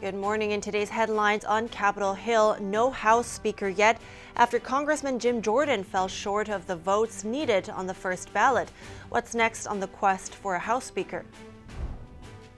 [0.00, 0.52] Good morning.
[0.52, 4.00] In today's headlines on Capitol Hill, no House Speaker yet
[4.36, 8.70] after Congressman Jim Jordan fell short of the votes needed on the first ballot.
[9.08, 11.24] What's next on the quest for a House Speaker?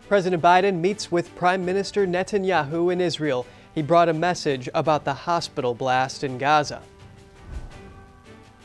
[0.07, 3.47] President Biden meets with Prime Minister Netanyahu in Israel.
[3.75, 6.83] He brought a message about the hospital blast in Gaza.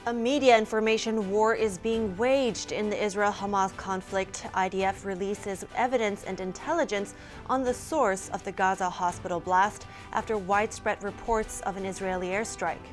[0.08, 4.46] A media information war is being waged in the Israel Hamas conflict.
[4.54, 7.16] IDF releases evidence and intelligence
[7.50, 12.86] on the source of the Gaza hospital blast after widespread reports of an Israeli airstrike.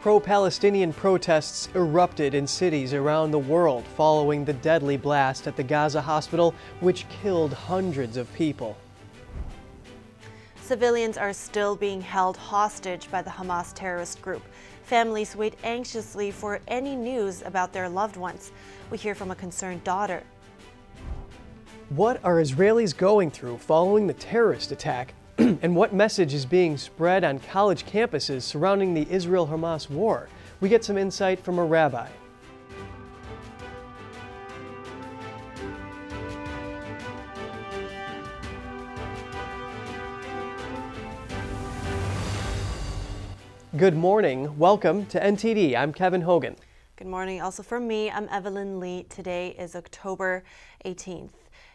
[0.00, 5.62] Pro Palestinian protests erupted in cities around the world following the deadly blast at the
[5.62, 8.76] Gaza hospital, which killed hundreds of people.
[10.60, 14.42] Civilians are still being held hostage by the Hamas terrorist group.
[14.88, 18.52] Families wait anxiously for any news about their loved ones.
[18.90, 20.22] We hear from a concerned daughter.
[21.90, 25.12] What are Israelis going through following the terrorist attack?
[25.38, 30.30] and what message is being spread on college campuses surrounding the Israel Hamas war?
[30.62, 32.08] We get some insight from a rabbi.
[43.78, 44.58] Good morning.
[44.58, 45.76] Welcome to NTD.
[45.76, 46.56] I'm Kevin Hogan.
[46.96, 47.40] Good morning.
[47.40, 49.04] Also from me, I'm Evelyn Lee.
[49.04, 50.42] Today is October
[50.84, 51.30] 18th.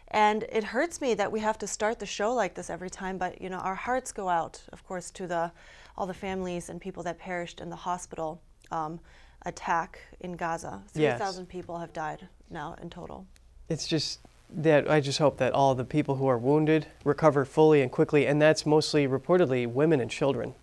[0.09, 3.17] And it hurts me that we have to start the show like this every time,
[3.17, 5.49] but you know, our hearts go out, of course, to the
[5.97, 8.99] all the families and people that perished in the hospital um,
[9.45, 10.81] attack in Gaza.
[10.89, 11.47] 3,000 yes.
[11.47, 13.25] people have died now in total.
[13.69, 17.81] It's just that I just hope that all the people who are wounded recover fully
[17.81, 20.53] and quickly, and that's mostly reportedly women and children.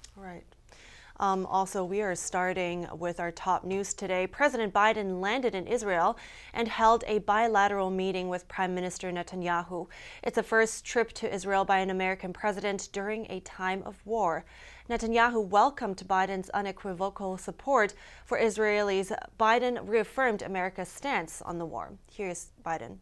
[1.20, 4.26] Um, also, we are starting with our top news today.
[4.26, 6.16] President Biden landed in Israel
[6.54, 9.86] and held a bilateral meeting with Prime Minister Netanyahu.
[10.22, 14.46] It's the first trip to Israel by an American president during a time of war.
[14.89, 17.92] Netanyahu welcomed Biden's unequivocal support
[18.24, 19.14] for Israelis.
[19.39, 21.92] Biden reaffirmed America's stance on the war.
[22.11, 22.96] Here's Biden.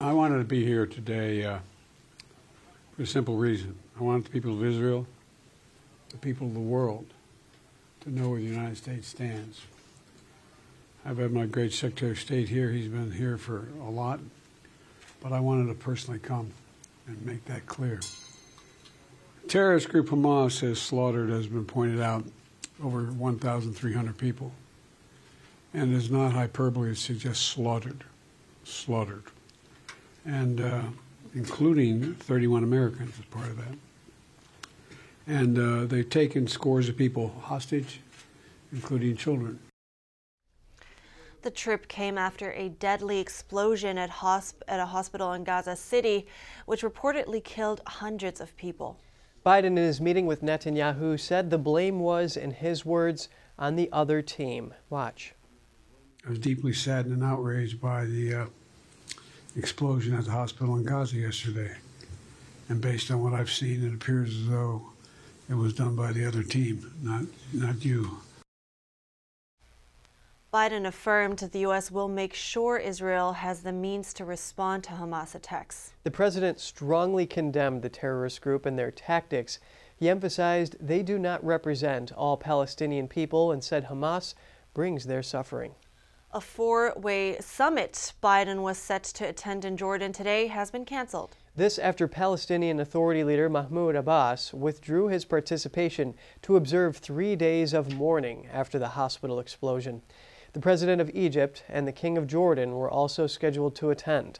[0.00, 1.60] I wanted to be here today uh,
[2.96, 3.78] for a simple reason.
[3.96, 5.06] I want the people of Israel,
[6.08, 7.06] the people of the world,
[8.00, 9.62] to know where the United States stands.
[11.04, 12.70] I've had my great Secretary of State here.
[12.70, 14.20] He's been here for a lot,
[15.22, 16.52] but I wanted to personally come
[17.06, 18.00] and make that clear.
[19.48, 22.24] Terrorist group Hamas has slaughtered, as has been pointed out,
[22.82, 24.52] over 1,300 people.
[25.72, 28.04] And it's not hyperbole, it's just slaughtered.
[28.64, 29.24] Slaughtered.
[30.24, 30.82] And uh,
[31.34, 33.76] including 31 Americans as part of that
[35.26, 38.00] and uh, they've taken scores of people hostage,
[38.72, 39.58] including children.
[41.42, 46.26] The trip came after a deadly explosion at, hosp- at a hospital in Gaza City,
[46.66, 48.98] which reportedly killed hundreds of people.
[49.44, 53.88] Biden, in his meeting with Netanyahu, said the blame was, in his words, on the
[53.90, 54.74] other team.
[54.90, 55.32] Watch.
[56.26, 58.46] I was deeply saddened and outraged by the uh,
[59.56, 61.74] explosion at the hospital in Gaza yesterday.
[62.68, 64.89] And based on what I've seen, it appears as though
[65.50, 68.18] it was done by the other team, not, not you.
[70.54, 71.90] Biden affirmed the U.S.
[71.90, 75.92] will make sure Israel has the means to respond to Hamas attacks.
[76.04, 79.58] The president strongly condemned the terrorist group and their tactics.
[79.96, 84.34] He emphasized they do not represent all Palestinian people and said Hamas
[84.72, 85.74] brings their suffering.
[86.32, 91.36] A four way summit Biden was set to attend in Jordan today has been canceled.
[91.56, 97.92] This after Palestinian Authority leader Mahmoud Abbas withdrew his participation to observe three days of
[97.92, 100.02] mourning after the hospital explosion.
[100.52, 104.38] The president of Egypt and the king of Jordan were also scheduled to attend.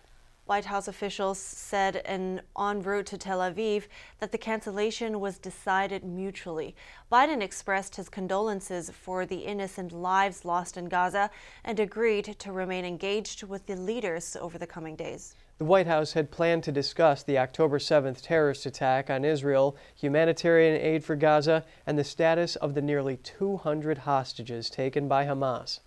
[0.51, 3.85] White House officials said in en route to Tel Aviv
[4.19, 6.75] that the cancellation was decided mutually.
[7.09, 11.31] Biden expressed his condolences for the innocent lives lost in Gaza
[11.63, 15.37] and agreed to remain engaged with the leaders over the coming days.
[15.59, 20.81] The White House had planned to discuss the October 7th terrorist attack on Israel, humanitarian
[20.81, 25.79] aid for Gaza, and the status of the nearly 200 hostages taken by Hamas.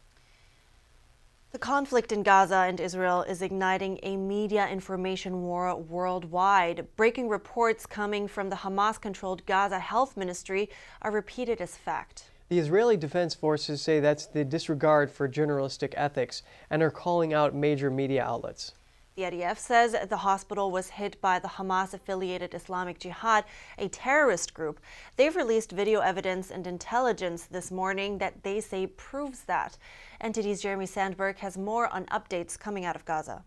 [1.53, 6.87] The conflict in Gaza and Israel is igniting a media information war worldwide.
[6.95, 10.71] Breaking reports coming from the Hamas controlled Gaza Health Ministry
[11.03, 12.31] are repeated as fact.
[12.49, 16.41] The Israeli Defense Forces say that's the disregard for journalistic ethics
[16.71, 18.71] and are calling out major media outlets.
[19.15, 23.45] The IDF says the hospital was hit by the Hamas affiliated Islamic Jihad,
[23.77, 24.79] a terrorist group.
[25.17, 29.77] They've released video evidence and intelligence this morning that they say proves that.
[30.19, 33.43] NTD's Jeremy Sandberg has more on updates coming out of Gaza.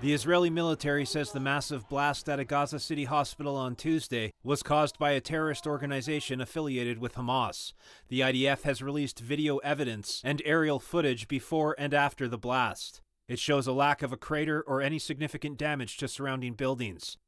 [0.00, 4.62] The Israeli military says the massive blast at a Gaza City hospital on Tuesday was
[4.62, 7.74] caused by a terrorist organization affiliated with Hamas.
[8.08, 13.02] The IDF has released video evidence and aerial footage before and after the blast.
[13.28, 17.18] It shows a lack of a crater or any significant damage to surrounding buildings.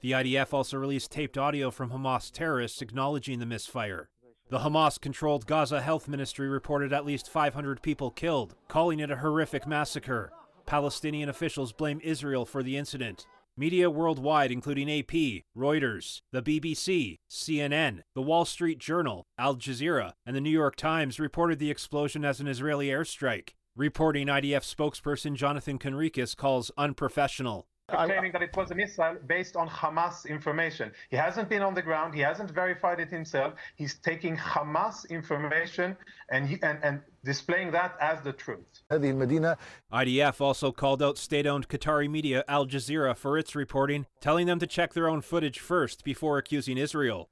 [0.00, 4.10] The IDF also released taped audio from Hamas terrorists acknowledging the misfire.
[4.48, 9.16] The Hamas controlled Gaza Health Ministry reported at least 500 people killed, calling it a
[9.16, 10.30] horrific massacre.
[10.72, 13.26] Palestinian officials blame Israel for the incident.
[13.58, 20.34] Media worldwide, including AP, Reuters, the BBC, CNN, the Wall Street Journal, Al Jazeera, and
[20.34, 23.50] the New York Times reported the explosion as an Israeli airstrike.
[23.76, 27.66] Reporting IDF spokesperson Jonathan Conricus calls unprofessional.
[27.88, 30.92] Claiming that it was a missile based on Hamas information.
[31.10, 32.14] He hasn't been on the ground.
[32.14, 33.54] He hasn't verified it himself.
[33.76, 35.96] He's taking Hamas information
[36.30, 38.64] and, he, and, and displaying that as the truth.
[38.90, 44.58] IDF also called out state owned Qatari media Al Jazeera for its reporting, telling them
[44.58, 47.28] to check their own footage first before accusing Israel.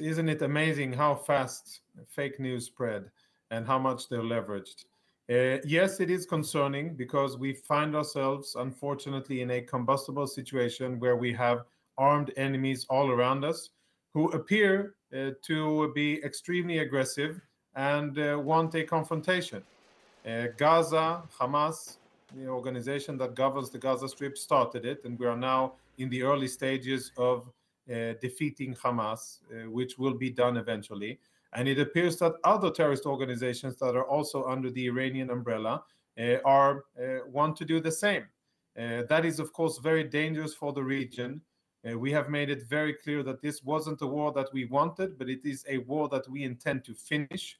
[0.00, 3.10] Isn't it amazing how fast fake news spread
[3.50, 4.84] and how much they're leveraged?
[5.32, 11.16] Uh, yes, it is concerning because we find ourselves, unfortunately, in a combustible situation where
[11.16, 11.64] we have
[11.96, 13.70] armed enemies all around us
[14.12, 17.40] who appear uh, to be extremely aggressive
[17.76, 19.62] and uh, want a confrontation.
[20.26, 21.96] Uh, Gaza, Hamas,
[22.34, 26.22] the organization that governs the Gaza Strip, started it, and we are now in the
[26.22, 27.48] early stages of
[27.90, 31.18] uh, defeating Hamas, uh, which will be done eventually.
[31.54, 35.82] And it appears that other terrorist organizations that are also under the Iranian umbrella
[36.18, 38.24] uh, are uh, want to do the same.
[38.78, 41.40] Uh, that is, of course, very dangerous for the region.
[41.96, 45.28] we have made it very clear that this wasn't a war that we wanted, but
[45.28, 47.58] it is a war that we intend to finish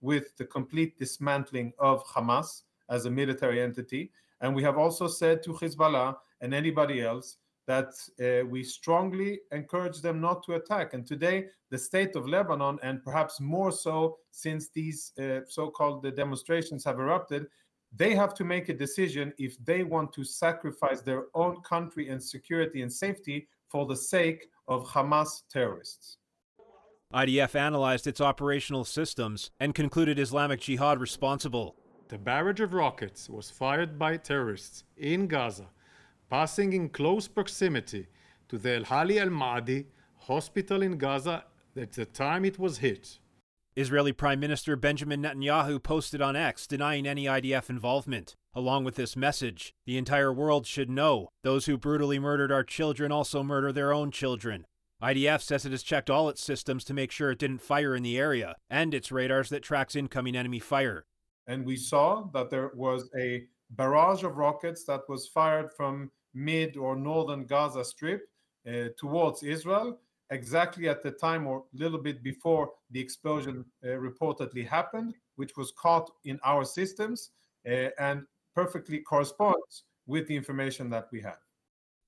[0.00, 4.12] with the complete dismantling of Hamas as a military entity.
[4.40, 10.00] And we have also said to Hezbollah and anybody else that uh, we strongly encourage
[10.00, 10.94] them not to attack.
[10.94, 16.02] And today, the state of Lebanon, and perhaps more so since these uh, so called
[16.02, 17.46] the demonstrations have erupted,
[17.94, 22.22] they have to make a decision if they want to sacrifice their own country and
[22.22, 26.18] security and safety for the sake of Hamas terrorists.
[27.14, 31.76] IDF analyzed its operational systems and concluded Islamic Jihad responsible.
[32.08, 35.68] The barrage of rockets was fired by terrorists in Gaza
[36.30, 38.06] passing in close proximity
[38.48, 39.86] to the El Hali Al Madi
[40.16, 41.44] hospital in Gaza
[41.76, 43.18] at the time it was hit.
[43.76, 48.34] Israeli Prime Minister Benjamin Netanyahu posted on X denying any IDF involvement.
[48.54, 53.12] Along with this message, the entire world should know those who brutally murdered our children
[53.12, 54.64] also murder their own children.
[55.02, 58.02] IDF says it has checked all its systems to make sure it didn't fire in
[58.02, 61.04] the area and its radars that tracks incoming enemy fire.
[61.46, 66.76] And we saw that there was a barrage of rockets that was fired from mid
[66.76, 68.28] or northern Gaza Strip
[68.68, 69.98] uh, towards Israel,
[70.30, 75.56] exactly at the time or a little bit before the explosion uh, reportedly happened, which
[75.56, 77.30] was caught in our systems
[77.66, 78.22] uh, and
[78.54, 81.38] perfectly corresponds with the information that we have.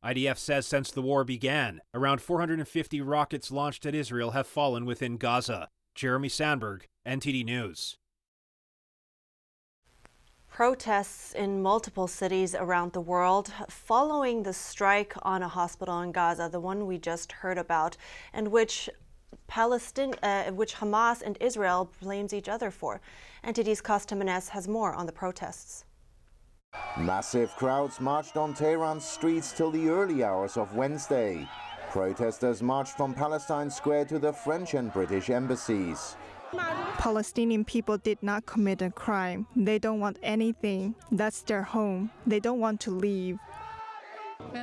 [0.04, 5.16] IDF says since the war began, around 450 rockets launched at Israel have fallen within
[5.16, 5.68] Gaza.
[5.94, 7.98] Jeremy Sandberg, NTD News.
[10.58, 16.48] Protests in multiple cities around the world following the strike on a hospital in Gaza,
[16.50, 17.96] the one we just heard about,
[18.32, 18.90] and which
[19.46, 23.00] Palestine, uh, which Hamas and Israel blames each other for.
[23.44, 24.16] NTD's Costa
[24.50, 25.84] has more on the protests.
[26.98, 31.48] Massive crowds marched on Tehran's streets till the early hours of Wednesday.
[31.92, 36.16] Protesters marched from Palestine Square to the French and British embassies.
[36.98, 39.46] Palestinian people did not commit a crime.
[39.54, 40.94] They don't want anything.
[41.12, 42.10] That's their home.
[42.26, 43.38] They don't want to leave.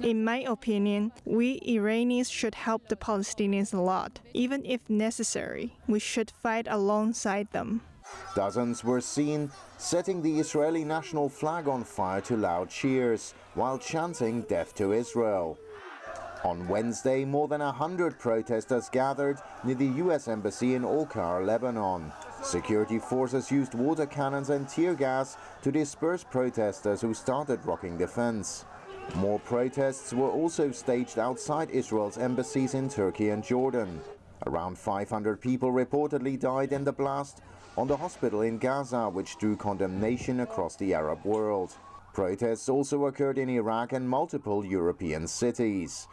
[0.03, 4.19] In my opinion, we Iranians should help the Palestinians a lot.
[4.33, 7.81] Even if necessary, we should fight alongside them.
[8.35, 14.41] Dozens were seen setting the Israeli national flag on fire to loud cheers while chanting
[14.43, 15.57] death to Israel.
[16.45, 20.27] On Wednesday, more than 100 protesters gathered near the U.S.
[20.27, 22.11] Embassy in Awkar, Lebanon.
[22.43, 28.05] Security forces used water cannons and tear gas to disperse protesters who started rocking the
[28.05, 28.65] fence.
[29.15, 33.99] More protests were also staged outside Israel's embassies in Turkey and Jordan.
[34.45, 37.41] Around 500 people reportedly died in the blast
[37.75, 41.75] on the hospital in Gaza, which drew condemnation across the Arab world.
[42.13, 46.07] Protests also occurred in Iraq and multiple European cities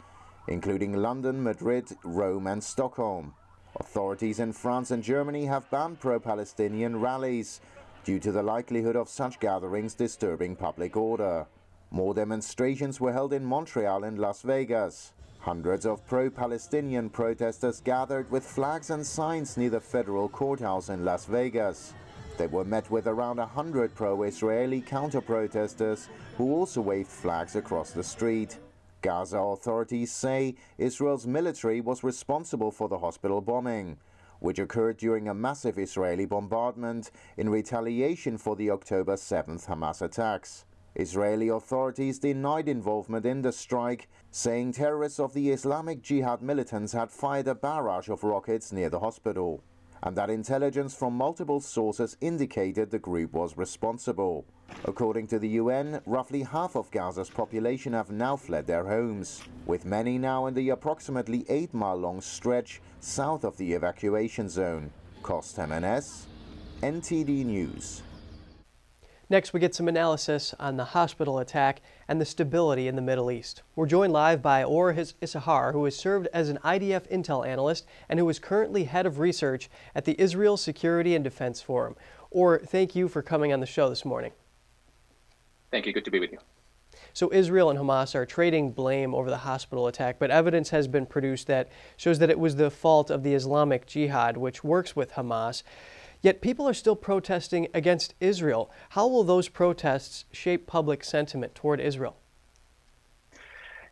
[0.47, 3.33] including London, Madrid, Rome, and Stockholm.
[3.79, 7.59] Authorities in France and Germany have banned pro Palestinian rallies
[8.03, 11.47] due to the likelihood of such gatherings disturbing public order.
[11.89, 15.13] More demonstrations were held in Montreal and Las Vegas.
[15.39, 21.03] Hundreds of pro Palestinian protesters gathered with flags and signs near the federal courthouse in
[21.03, 21.93] Las Vegas.
[22.37, 27.91] They were met with around 100 pro Israeli counter protesters who also waved flags across
[27.91, 28.57] the street.
[29.03, 33.97] Gaza authorities say Israel's military was responsible for the hospital bombing,
[34.39, 40.63] which occurred during a massive Israeli bombardment in retaliation for the October 7th Hamas attacks.
[40.95, 47.11] Israeli authorities denied involvement in the strike, saying terrorists of the Islamic Jihad militants had
[47.11, 49.63] fired a barrage of rockets near the hospital,
[50.03, 54.45] and that intelligence from multiple sources indicated the group was responsible.
[54.85, 59.85] According to the UN, roughly half of Gaza's population have now fled their homes, with
[59.85, 64.91] many now in the approximately 8 mile long stretch south of the evacuation zone.
[65.21, 66.25] Cost MNS,
[66.81, 68.01] NTD News.
[69.29, 73.31] Next, we get some analysis on the hospital attack and the stability in the Middle
[73.31, 73.61] East.
[73.75, 78.19] We're joined live by Or Issachar, who has served as an IDF intel analyst and
[78.19, 81.95] who is currently head of research at the Israel Security and Defense Forum.
[82.31, 84.33] Or, thank you for coming on the show this morning.
[85.71, 85.93] Thank you.
[85.93, 86.39] Good to be with you.
[87.13, 91.05] So Israel and Hamas are trading blame over the hospital attack, but evidence has been
[91.05, 95.13] produced that shows that it was the fault of the Islamic Jihad, which works with
[95.13, 95.63] Hamas.
[96.23, 98.71] Yet people are still protesting against Israel.
[98.91, 102.15] How will those protests shape public sentiment toward Israel?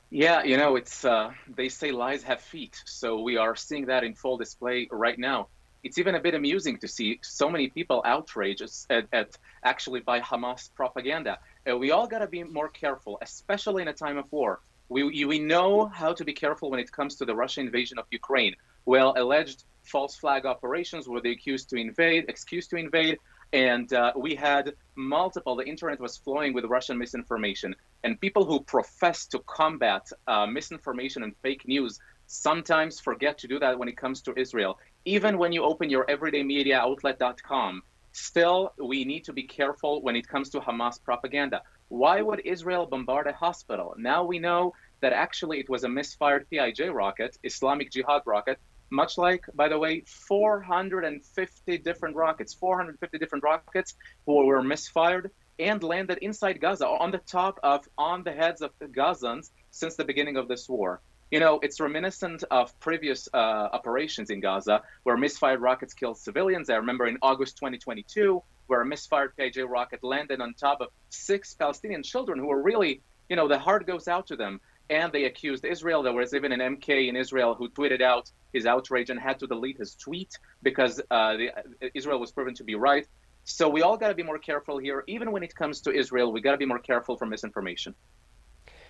[0.10, 4.06] Yeah, you know, it's uh, they say lies have feet, so we are seeing that
[4.06, 5.50] in full display right now.
[5.84, 10.22] It's even a bit amusing to see so many people outraged at, at actually by
[10.22, 11.40] Hamas propaganda.
[11.70, 14.62] Uh, we all got to be more careful, especially in a time of war.
[14.90, 18.06] We, we know how to be careful when it comes to the Russian invasion of
[18.12, 18.56] Ukraine.
[18.86, 23.18] Well, alleged false flag operations were they accused to invade, excused to invade,
[23.54, 25.56] and uh, we had multiple.
[25.56, 31.24] The internet was flowing with Russian misinformation, and people who profess to combat uh, misinformation
[31.24, 34.80] and fake news sometimes forget to do that when it comes to Israel.
[35.04, 37.84] Even when you open your everyday media outlet.com,
[38.14, 41.62] still we need to be careful when it comes to Hamas propaganda.
[41.90, 43.96] Why would Israel bombard a hospital?
[43.98, 48.60] Now we know that actually it was a misfired PIJ rocket, Islamic Jihad rocket,
[48.92, 53.96] much like, by the way, 450 different rockets, 450 different rockets
[54.26, 58.72] who were misfired and landed inside Gaza, on the top of, on the heads of
[58.80, 61.02] the Gazans since the beginning of this war.
[61.30, 66.70] You know, it's reminiscent of previous uh, operations in Gaza where misfired rockets killed civilians.
[66.70, 71.54] I remember in August 2022, where a misfired PIJ rocket landed on top of six
[71.54, 74.60] Palestinian children who were really, you know, the heart goes out to them
[74.92, 76.04] and they accused Israel.
[76.04, 79.48] There was even an MK in Israel who tweeted out his outrage and had to
[79.48, 81.50] delete his tweet because uh, the,
[81.96, 83.08] Israel was proven to be right.
[83.46, 85.04] So we all got to be more careful here.
[85.08, 87.96] Even when it comes to Israel, we got to be more careful from misinformation.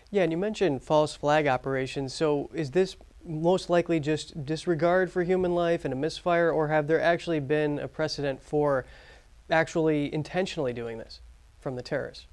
[0.09, 2.13] Yeah, and you mentioned false flag operations.
[2.13, 6.87] So is this most likely just disregard for human life and a misfire, or have
[6.87, 8.85] there actually been a precedent for
[9.51, 11.21] actually intentionally doing this
[11.59, 12.25] from the terrorists?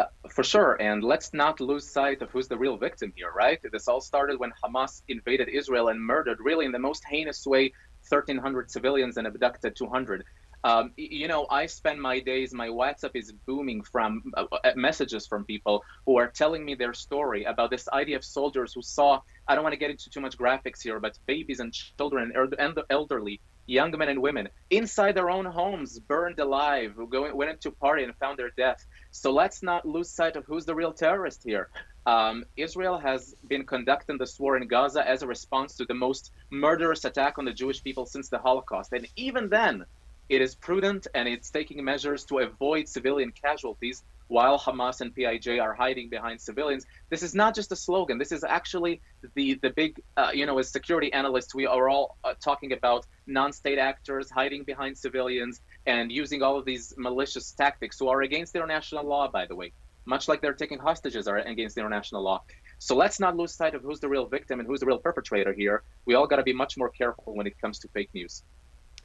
[0.00, 0.80] Uh, for sure.
[0.80, 3.58] And let's not lose sight of who's the real victim here, right?
[3.70, 7.74] This all started when Hamas invaded Israel and murdered, really in the most heinous way,
[8.08, 10.24] 1,300 civilians and abducted 200.
[10.64, 15.26] Um, you know, I spend my days, my WhatsApp is booming from uh, uh, messages
[15.26, 19.54] from people who are telling me their story about this IDF soldiers who saw, I
[19.54, 22.86] don't want to get into too much graphics here, but babies and children and the
[22.88, 28.02] elderly young men and women inside their own homes, burned alive, going, went into party
[28.04, 28.84] and found their death.
[29.10, 31.68] So let's not lose sight of who's the real terrorist here.
[32.06, 36.32] Um, Israel has been conducting this war in Gaza as a response to the most
[36.50, 38.92] murderous attack on the Jewish people since the Holocaust.
[38.92, 39.84] And even then,
[40.28, 45.58] it is prudent and it's taking measures to avoid civilian casualties while Hamas and PIJ
[45.58, 46.86] are hiding behind civilians.
[47.10, 48.16] This is not just a slogan.
[48.16, 49.02] This is actually
[49.34, 53.06] the the big, uh, you know, as security analysts, we are all uh, talking about
[53.26, 58.54] non-state actors hiding behind civilians and using all of these malicious tactics, who are against
[58.54, 59.72] international law, by the way,
[60.04, 62.40] much like they're taking hostages are against international law.
[62.78, 65.52] So let's not lose sight of who's the real victim and who's the real perpetrator
[65.52, 65.82] here.
[66.06, 68.44] We all got to be much more careful when it comes to fake news.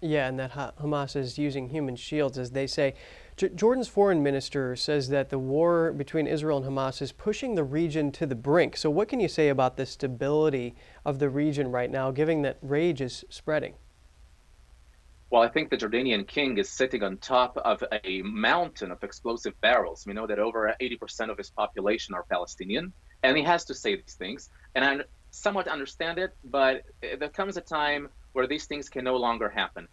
[0.02, 2.94] Yeah, and that Hamas is using human shields, as they say.
[3.38, 7.66] J- Jordan's foreign minister says that the war between Israel and Hamas is pushing the
[7.66, 8.78] region to the brink.
[8.78, 12.58] So, what can you say about the stability of the region right now, given that
[12.62, 13.74] rage is spreading?
[15.30, 19.60] Well, I think the Jordanian king is sitting on top of a mountain of explosive
[19.60, 20.06] barrels.
[20.08, 23.96] We know that over 80% of his population are Palestinian, and he has to say
[23.96, 24.50] these things.
[24.76, 25.00] And I
[25.32, 29.90] somewhat understand it, but there comes a time where these things can no longer happen.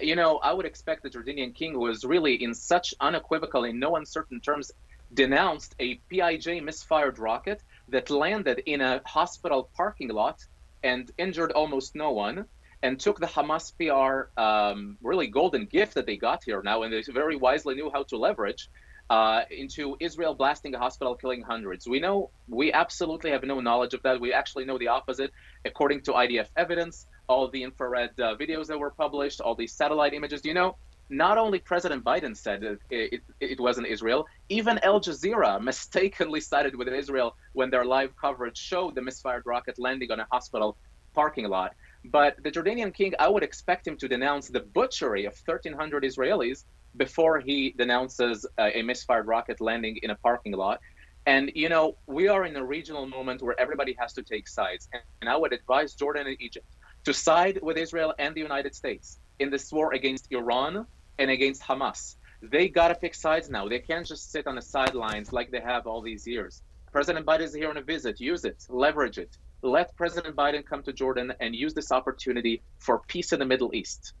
[0.00, 3.96] You know, I would expect the Jordanian king, is really in such unequivocal, in no
[3.96, 4.72] uncertain terms,
[5.14, 10.44] denounced a PIJ misfired rocket that landed in a hospital parking lot
[10.82, 12.46] and injured almost no one
[12.82, 16.92] and took the Hamas PR um, really golden gift that they got here now, and
[16.92, 18.68] they very wisely knew how to leverage
[19.08, 21.86] uh, into Israel blasting a hospital, killing hundreds.
[21.86, 24.20] We know we absolutely have no knowledge of that.
[24.20, 25.32] We actually know the opposite,
[25.64, 30.14] according to IDF evidence, all the infrared uh, videos that were published, all these satellite
[30.14, 30.44] images.
[30.44, 30.76] You know,
[31.08, 36.74] not only President Biden said it, it, it wasn't Israel, even Al Jazeera mistakenly sided
[36.74, 40.76] with Israel when their live coverage showed the misfired rocket landing on a hospital
[41.14, 41.74] parking lot.
[42.04, 46.64] But the Jordanian king, I would expect him to denounce the butchery of 1,300 Israelis
[46.96, 50.80] before he denounces uh, a misfired rocket landing in a parking lot.
[51.26, 54.88] And, you know, we are in a regional moment where everybody has to take sides.
[54.92, 56.66] And, and I would advise Jordan and Egypt
[57.06, 60.86] to side with Israel and the United States in this war against Iran
[61.20, 62.16] and against Hamas.
[62.42, 63.68] They got to pick sides now.
[63.68, 66.62] They can't just sit on the sidelines like they have all these years.
[66.90, 68.20] President Biden is here on a visit.
[68.20, 69.38] Use it, leverage it.
[69.62, 73.72] Let President Biden come to Jordan and use this opportunity for peace in the Middle
[73.72, 74.12] East.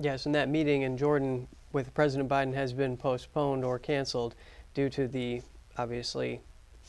[0.00, 4.34] Yes, and that meeting in Jordan with President Biden has been postponed or canceled
[4.74, 5.42] due to the
[5.78, 6.40] obviously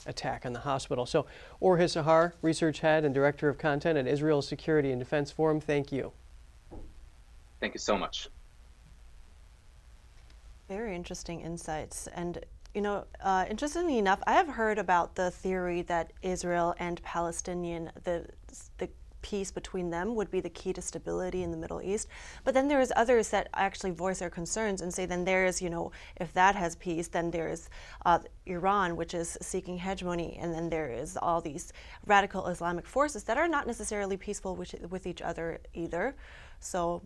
[0.05, 1.05] attack on the hospital.
[1.05, 1.25] So,
[1.59, 5.91] Or Issachar, research head and director of content at Israel Security and Defense Forum, thank
[5.91, 6.12] you.
[7.59, 8.29] Thank you so much.
[10.67, 12.07] Very interesting insights.
[12.07, 12.43] And,
[12.74, 17.91] you know, uh, interestingly enough, I have heard about the theory that Israel and Palestinian,
[18.03, 18.25] the,
[18.77, 18.89] the
[19.25, 22.08] peace between them would be the key to stability in the Middle East.
[22.44, 25.72] But then there's others that actually voice their concerns and say then there is, you
[25.72, 27.67] know, if that has peace, then there's
[28.05, 31.74] uh, Iran, which is seeking hegemony, and then there is all these
[32.05, 36.15] radical Islamic forces that are not necessarily peaceful with, with each other either.
[36.60, 37.01] So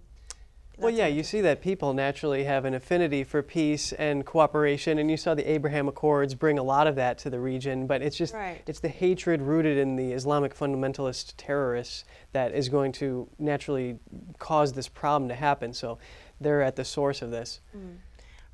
[0.80, 5.12] well, yeah, you see that people naturally have an affinity for peace and cooperation, and
[5.12, 7.86] you saw the Abraham Accords bring a lot of that to the region.
[7.86, 8.62] But it's just right.
[8.66, 14.00] it's the hatred rooted in the Islamic fundamentalist terrorists that is going to naturally
[14.38, 15.74] cause this problem to happen.
[15.74, 15.98] So
[16.40, 17.60] they're at the source of this.
[17.76, 17.98] Mm.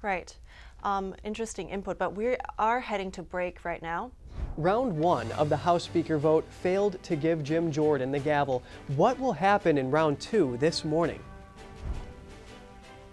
[0.01, 0.35] Right.
[0.83, 4.11] Um, interesting input, but we are heading to break right now.
[4.57, 8.63] Round one of the House Speaker vote failed to give Jim Jordan the gavel.
[8.95, 11.19] What will happen in round two this morning?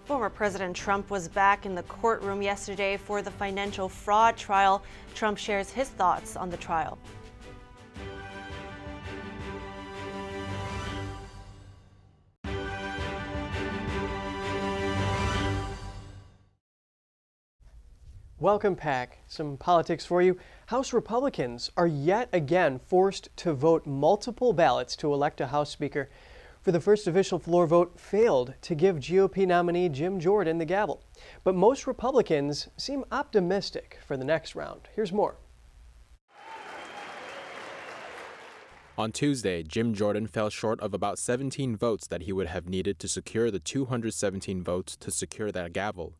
[0.05, 4.83] Former President Trump was back in the courtroom yesterday for the financial fraud trial.
[5.15, 6.97] Trump shares his thoughts on the trial.
[18.39, 19.19] Welcome back.
[19.27, 20.37] Some politics for you.
[20.65, 26.09] House Republicans are yet again forced to vote multiple ballots to elect a House Speaker
[26.63, 31.03] for the first official floor vote failed to give GOP nominee Jim Jordan the gavel.
[31.43, 34.87] But most Republicans seem optimistic for the next round.
[34.95, 35.35] Here's more.
[38.97, 42.99] On Tuesday, Jim Jordan fell short of about 17 votes that he would have needed
[42.99, 46.13] to secure the 217 votes to secure that gavel.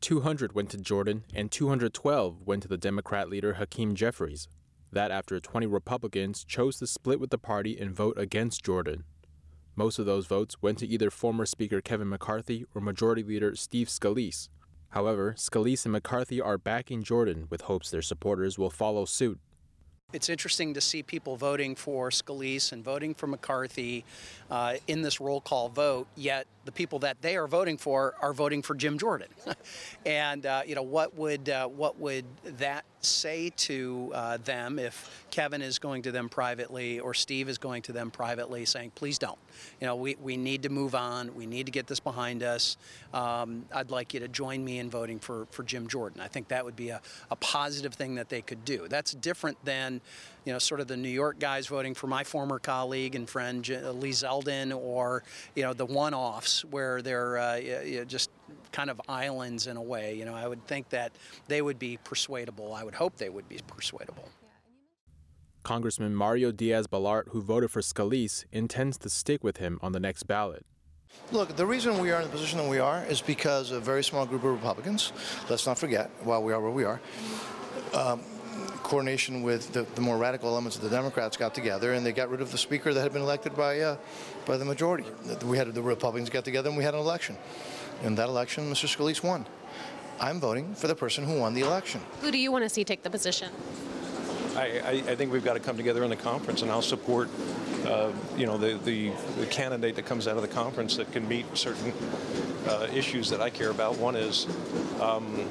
[0.00, 4.48] 200 went to Jordan and 212 went to the Democrat leader Hakeem Jeffries.
[4.92, 9.04] That after 20 Republicans chose to split with the party and vote against Jordan.
[9.78, 13.86] Most of those votes went to either former Speaker Kevin McCarthy or Majority Leader Steve
[13.86, 14.48] Scalise.
[14.88, 19.38] However, Scalise and McCarthy are backing Jordan with hopes their supporters will follow suit.
[20.12, 24.04] It's interesting to see people voting for Scalise and voting for McCarthy
[24.50, 28.34] uh, in this roll call vote, yet the people that they are voting for are
[28.34, 29.28] voting for Jim Jordan.
[30.04, 35.26] and uh, you know what would uh, what would that say to uh, them if
[35.30, 39.18] Kevin is going to them privately or Steve is going to them privately saying, please
[39.18, 39.38] don't.
[39.80, 41.34] You know, we, we need to move on.
[41.34, 42.76] We need to get this behind us.
[43.14, 46.20] Um, I'd like you to join me in voting for, for Jim Jordan.
[46.20, 47.00] I think that would be a,
[47.30, 48.88] a positive thing that they could do.
[48.88, 50.00] That's different than,
[50.44, 53.68] you know, sort of the New York guys voting for my former colleague and friend
[53.68, 55.22] Lee Zeldin or,
[55.54, 58.30] you know, the one-offs where they're uh, you know, just
[58.72, 60.14] kind of islands in a way.
[60.14, 61.12] You know, I would think that
[61.48, 62.74] they would be persuadable.
[62.74, 64.28] I would hope they would be persuadable.
[65.64, 70.22] Congressman Mario Diaz-Balart, who voted for Scalise, intends to stick with him on the next
[70.22, 70.64] ballot.
[71.32, 74.04] Look, the reason we are in the position that we are is because a very
[74.04, 75.12] small group of Republicans,
[75.50, 77.00] let's not forget, while we are where we are,
[77.92, 78.22] um,
[78.88, 82.30] coordination with the, the, more radical elements of the Democrats got together and they got
[82.30, 83.96] rid of the speaker that had been elected by uh,
[84.46, 85.04] by the majority.
[85.44, 87.36] We had the Republicans got together and we had an election.
[88.02, 88.88] In that election, Mr.
[88.88, 89.44] Scalise won.
[90.18, 92.00] I'm voting for the person who won the election.
[92.22, 93.52] Who do you want to see take the position?
[94.56, 97.28] I, I, I think we've got to come together in the conference, and I'll support,
[97.86, 101.28] uh, you know, the, the, the, candidate that comes out of the conference that can
[101.28, 101.92] meet certain
[102.66, 103.98] uh, issues that I care about.
[103.98, 104.48] One is
[105.00, 105.46] um,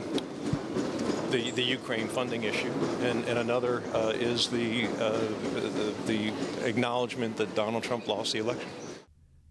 [1.31, 5.19] the, the Ukraine funding issue, and, and another uh, is the, uh,
[5.53, 8.69] the, the acknowledgement that Donald Trump lost the election.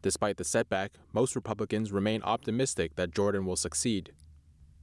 [0.02, 4.12] Despite the setback, most Republicans remain optimistic that Jordan will succeed.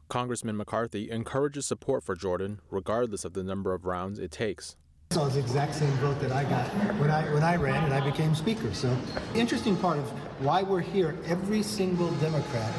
[0.09, 4.75] Congressman McCarthy encourages support for Jordan regardless of the number of rounds it takes.
[5.11, 7.93] So it's the exact same vote that I got when I when I ran and
[7.93, 8.73] I became speaker.
[8.73, 8.95] So
[9.33, 10.05] the interesting part of
[10.43, 12.73] why we're here, every single Democrat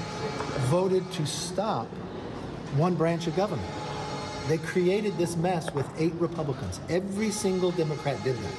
[0.68, 1.86] voted to stop
[2.76, 3.70] one branch of government.
[4.48, 6.80] They created this mess with eight Republicans.
[6.88, 8.54] Every single Democrat did that.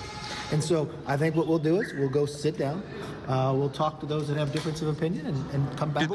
[0.51, 2.83] And so I think what we'll do is we'll go sit down,
[3.27, 6.09] uh, we'll talk to those that have difference of opinion and, and come back.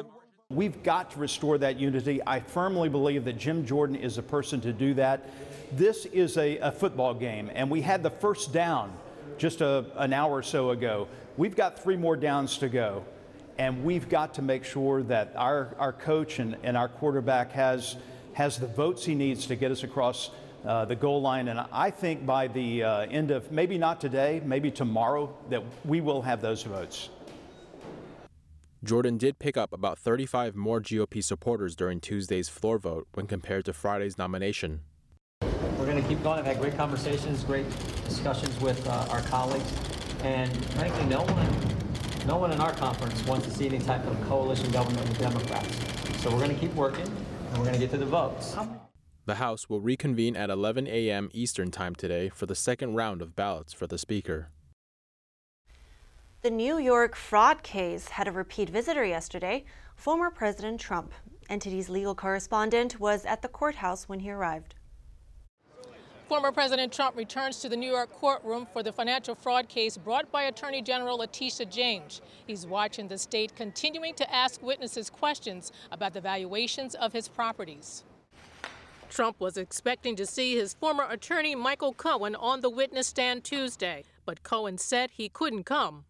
[0.50, 2.20] We've got to restore that unity.
[2.26, 5.30] I firmly believe that Jim Jordan is a person to do that.
[5.70, 8.92] This is a, a football game, and we had the first down
[9.38, 11.06] just a, an hour or so ago.
[11.36, 13.04] We've got three more downs to go,
[13.58, 17.96] and we've got to make sure that our, our coach and, and our quarterback has,
[18.34, 20.30] has the votes he needs to get us across
[20.64, 21.48] uh, the goal line.
[21.48, 26.00] And I think by the uh, end of maybe not today, maybe tomorrow, that we
[26.00, 27.08] will have those votes.
[28.82, 33.66] Jordan did pick up about 35 more GOP supporters during Tuesday's floor vote when compared
[33.66, 34.80] to Friday's nomination.
[35.78, 36.38] We're going to keep going.
[36.38, 37.66] I've had great conversations, great
[38.06, 39.70] discussions with uh, our colleagues,
[40.22, 44.18] and frankly, no one, no one in our conference wants to see any type of
[44.28, 45.74] coalition government with Democrats.
[46.22, 47.06] So we're going to keep working,
[47.50, 48.56] and we're going to get to the votes.
[49.26, 51.30] The House will reconvene at 11 a.m.
[51.32, 54.50] Eastern Time today for the second round of ballots for the Speaker.
[56.42, 61.12] The New York fraud case had a repeat visitor yesterday, former President Trump.
[61.50, 64.74] NTD's legal correspondent was at the courthouse when he arrived.
[66.30, 70.30] Former President Trump returns to the New York courtroom for the financial fraud case brought
[70.30, 72.20] by Attorney General Letitia James.
[72.46, 78.04] He's watching the state continuing to ask witnesses questions about the valuations of his properties.
[79.08, 84.04] Trump was expecting to see his former attorney Michael Cohen on the witness stand Tuesday,
[84.24, 86.04] but Cohen said he couldn't come.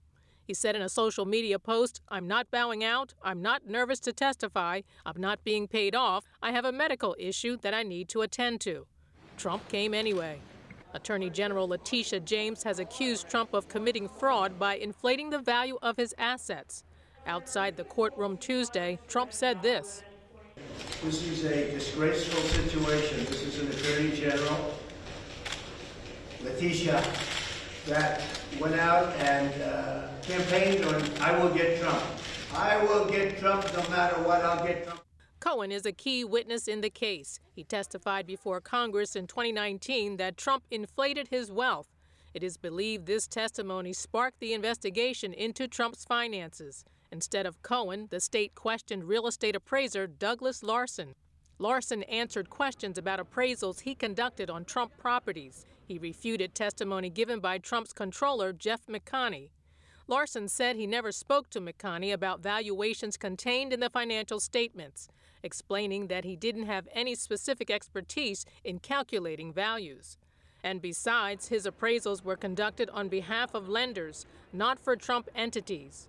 [0.45, 3.15] He said in a social media post, I'm not bowing out.
[3.23, 4.83] I'm not nervous to testify.
[5.07, 6.27] I'm not being paid off.
[6.43, 8.87] I have a medical issue that I need to attend to.
[9.41, 10.39] Trump came anyway.
[10.93, 15.97] Attorney General Letitia James has accused Trump of committing fraud by inflating the value of
[15.97, 16.85] his assets.
[17.27, 20.03] Outside the courtroom Tuesday, Trump said this
[21.03, 23.25] This is a disgraceful situation.
[23.25, 24.75] This is an attorney general,
[26.43, 27.03] Letitia,
[27.87, 28.23] that
[28.61, 32.03] went out and uh, campaigned on I will get Trump.
[32.53, 35.01] I will get Trump no matter what, I'll get Trump.
[35.41, 37.41] Cohen is a key witness in the case.
[37.55, 41.89] He testified before Congress in 2019 that Trump inflated his wealth.
[42.35, 46.85] It is believed this testimony sparked the investigation into Trump's finances.
[47.11, 51.15] Instead of Cohen, the state questioned real estate appraiser Douglas Larson.
[51.59, 55.65] Larson answered questions about appraisals he conducted on Trump properties.
[55.89, 59.49] He refuted testimony given by Trump's controller, Jeff McConney.
[60.07, 65.09] Larson said he never spoke to McConney about valuations contained in the financial statements,
[65.43, 70.17] explaining that he didn't have any specific expertise in calculating values.
[70.63, 76.09] And besides, his appraisals were conducted on behalf of lenders, not for Trump entities.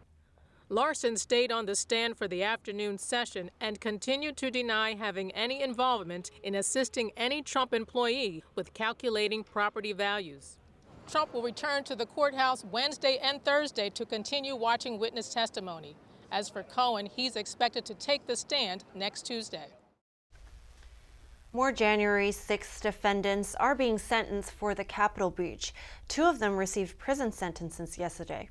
[0.69, 5.61] Larson stayed on the stand for the afternoon session and continued to deny having any
[5.61, 10.57] involvement in assisting any Trump employee with calculating property values.
[11.09, 15.97] Trump will return to the courthouse Wednesday and Thursday to continue watching witness testimony.
[16.31, 19.67] As for Cohen, he's expected to take the stand next Tuesday.
[21.51, 25.73] More January 6 defendants are being sentenced for the Capitol breach.
[26.07, 28.49] Two of them received prison sentences yesterday.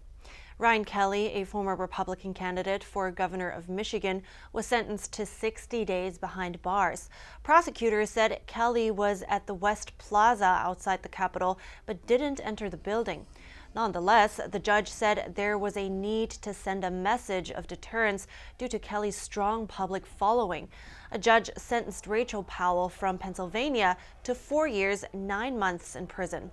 [0.59, 6.19] Ryan Kelly, a former Republican candidate for governor of Michigan, was sentenced to 60 days
[6.19, 7.09] behind bars.
[7.43, 12.77] Prosecutors said Kelly was at the West Plaza outside the Capitol but didn't enter the
[12.77, 13.25] building.
[13.75, 18.27] Nonetheless, the judge said there was a need to send a message of deterrence
[18.59, 20.69] due to Kelly's strong public following.
[21.13, 26.51] A judge sentenced Rachel Powell from Pennsylvania to four years, nine months in prison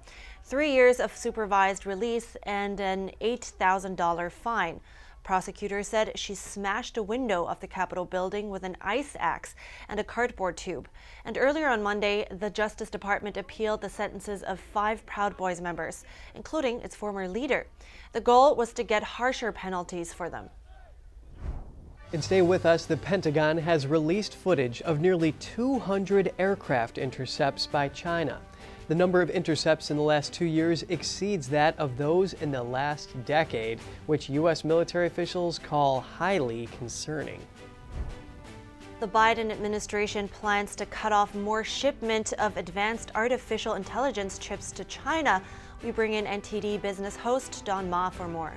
[0.48, 4.80] three years of supervised release, and an $8,000 fine.
[5.28, 9.56] Prosecutors said she smashed a window of the Capitol building with an ice axe
[9.90, 10.88] and a cardboard tube.
[11.26, 16.06] And earlier on Monday, the Justice Department appealed the sentences of five Proud Boys members,
[16.34, 17.68] including its former leader.
[18.14, 20.50] The goal was to get harsher penalties for them.
[22.14, 22.86] And stay with us.
[22.86, 28.40] The Pentagon has released footage of nearly 200 aircraft intercepts by China.
[28.88, 32.64] The number of intercepts in the last two years exceeds that of those in the
[32.64, 34.64] last decade, which U.S.
[34.64, 37.42] military officials call highly concerning.
[39.02, 44.86] The Biden administration plans to cut off more shipment of advanced artificial intelligence chips to
[44.86, 45.44] China.
[45.84, 48.54] We bring in NTD business host Don Ma for more.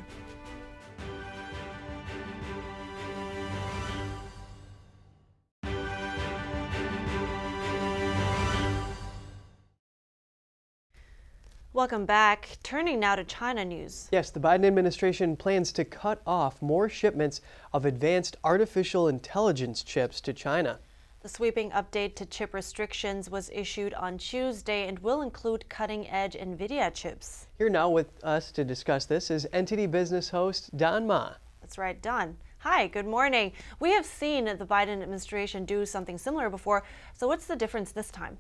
[11.73, 12.59] Welcome back.
[12.65, 14.09] Turning now to China news.
[14.11, 20.21] Yes, the Biden administration plans to cut off more shipments of advanced artificial intelligence chips
[20.23, 20.81] to China.
[21.21, 26.35] The sweeping update to chip restrictions was issued on Tuesday and will include cutting edge
[26.35, 27.47] NVIDIA chips.
[27.57, 31.35] Here now with us to discuss this is NTD business host Don Ma.
[31.61, 32.37] That's right, Don.
[32.59, 33.53] Hi, good morning.
[33.79, 36.83] We have seen the Biden administration do something similar before,
[37.15, 38.39] so what's the difference this time?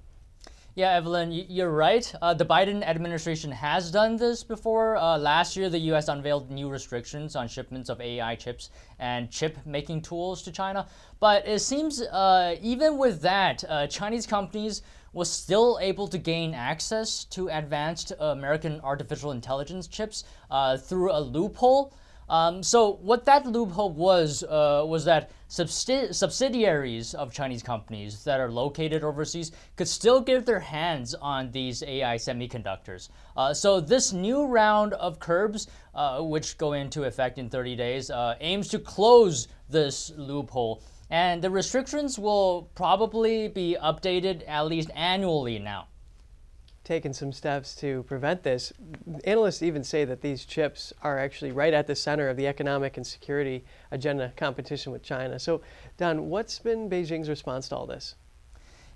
[0.77, 2.15] Yeah, Evelyn, you're right.
[2.23, 4.97] Uh, the Biden administration has done this before.
[4.97, 6.07] Uh, last year, the U.S.
[6.07, 10.87] unveiled new restrictions on shipments of AI chips and chip making tools to China.
[11.19, 16.55] But it seems uh, even with that, uh, Chinese companies was still able to gain
[16.55, 21.93] access to advanced American artificial intelligence chips uh, through a loophole.
[22.31, 28.39] Um, so what that loophole was uh, was that subsidi- subsidiaries of Chinese companies that
[28.39, 33.09] are located overseas could still get their hands on these AI semiconductors.
[33.37, 35.67] Uh, so this new round of curbs,
[35.97, 40.85] uh, which go into effect in 30 days, uh, aims to close this loophole.
[41.11, 45.89] And the restrictions will probably be updated at least annually now
[46.85, 48.73] taken some steps to prevent this.
[49.25, 52.97] Analysts even say that these chips are actually right at the center of the economic
[52.97, 55.39] and security agenda competition with China.
[55.39, 55.61] So,
[55.99, 58.15] Don, what's been Beijing's response to all this?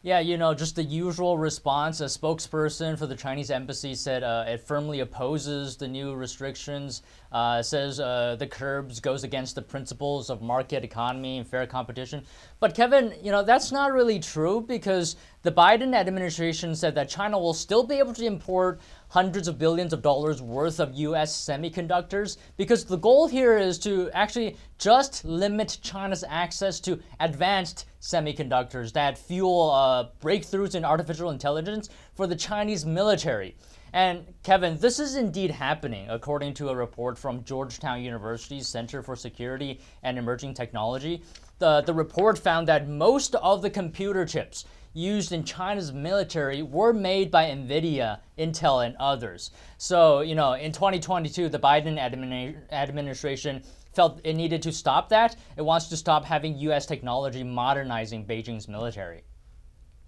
[0.04, 2.02] Yeah, you know, just the usual response.
[2.02, 7.00] A spokesperson for the Chinese embassy said uh, it firmly opposes the new restrictions.
[7.32, 12.22] Uh, says uh, the curbs goes against the principles of market economy and fair competition.
[12.60, 17.38] But Kevin, you know that's not really true because the Biden administration said that China
[17.38, 22.36] will still be able to import hundreds of billions of dollars worth of US semiconductors
[22.58, 29.16] because the goal here is to actually just limit China's access to advanced semiconductors that
[29.16, 33.56] fuel uh, breakthroughs in artificial intelligence for the Chinese military.
[33.94, 39.16] And Kevin, this is indeed happening, according to a report from Georgetown University's Center for
[39.16, 41.22] Security and Emerging Technology.
[41.60, 46.92] The, the report found that most of the computer chips used in China's military were
[46.92, 49.50] made by NVIDIA, Intel, and others.
[49.78, 53.62] So, you know, in 2022, the Biden admini- administration
[53.94, 55.36] felt it needed to stop that.
[55.56, 56.86] It wants to stop having U.S.
[56.86, 59.22] technology modernizing Beijing's military.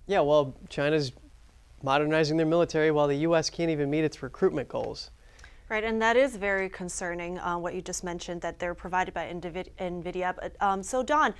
[0.06, 1.12] Yeah, well, China's
[1.82, 3.50] modernizing their military while the U.S.
[3.50, 5.10] can't even meet its recruitment goals.
[5.68, 9.26] Right, and that is very concerning, uh, what you just mentioned, that they're provided by
[9.26, 10.34] NVIDIA.
[10.36, 11.34] But, um, so, Don,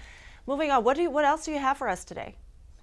[0.46, 2.35] moving on, what, do you, what else do you have for us today?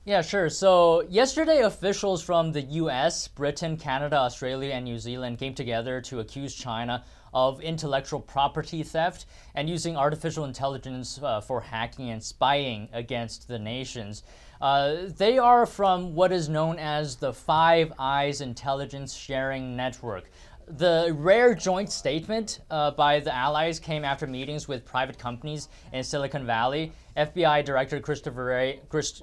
[0.06, 0.49] Yeah, sure.
[0.49, 6.21] So, yesterday, officials from the US, Britain, Canada, Australia, and New Zealand came together to
[6.21, 12.88] accuse China of intellectual property theft and using artificial intelligence uh, for hacking and spying
[12.93, 14.24] against the nations.
[14.62, 20.30] Uh, they are from what is known as the Five Eyes Intelligence Sharing Network.
[20.67, 26.04] The rare joint statement uh, by the allies came after meetings with private companies in
[26.04, 26.93] Silicon Valley.
[27.17, 28.80] FBI Director Christopher Wray,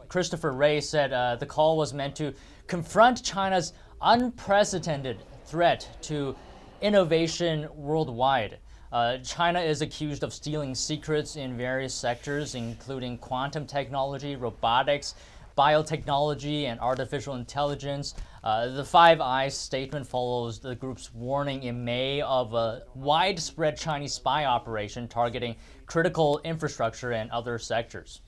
[0.09, 2.35] Christopher Wray said uh, the call was meant to
[2.67, 6.37] confront China's unprecedented threat to
[6.81, 8.59] innovation worldwide.
[8.93, 15.15] Uh, China is accused of stealing secrets in various sectors, including quantum technology, robotics,
[15.57, 18.15] biotechnology, and artificial intelligence.
[18.43, 24.15] Uh, the Five Eyes statement follows the group's warning in May of a widespread Chinese
[24.15, 25.55] spy operation targeting
[25.87, 28.23] critical infrastructure and other sectors.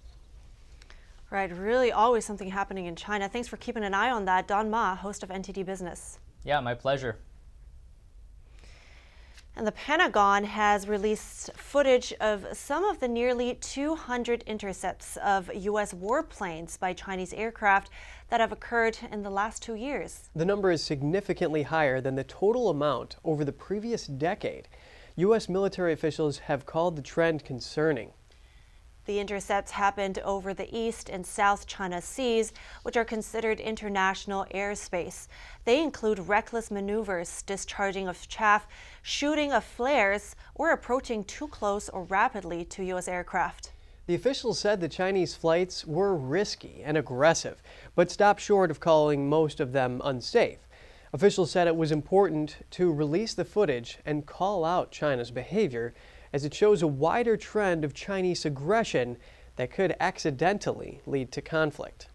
[1.31, 3.27] Right, really always something happening in China.
[3.29, 4.47] Thanks for keeping an eye on that.
[4.47, 6.19] Don Ma, host of NTD Business.
[6.45, 7.17] Yeah, my pleasure.
[9.55, 15.93] And the Pentagon has released footage of some of the nearly 200 intercepts of U.S.
[15.93, 17.91] warplanes by Chinese aircraft
[18.31, 20.31] that have occurred in the last two years.
[20.35, 24.69] The number is significantly higher than the total amount over the previous decade.
[25.17, 25.51] U.S.
[25.51, 28.13] military officials have called the trend concerning.
[29.05, 32.53] The intercepts happened over the East and South China Seas,
[32.85, 35.27] which are considered international airspace.
[35.65, 38.69] They include reckless maneuvers, discharging of chaff,
[39.03, 43.09] shooting of flares, or approaching too close or rapidly to U.S.
[43.09, 43.73] aircraft.
[44.07, 47.61] The officials said the Chinese flights were risky and aggressive,
[47.97, 50.59] but stopped short of calling most of them unsafe.
[51.13, 55.93] Officials said it was important to release the footage and call out China's behavior
[56.33, 59.17] as it shows a wider trend of Chinese aggression
[59.57, 62.09] that could accidentally lead to conflict.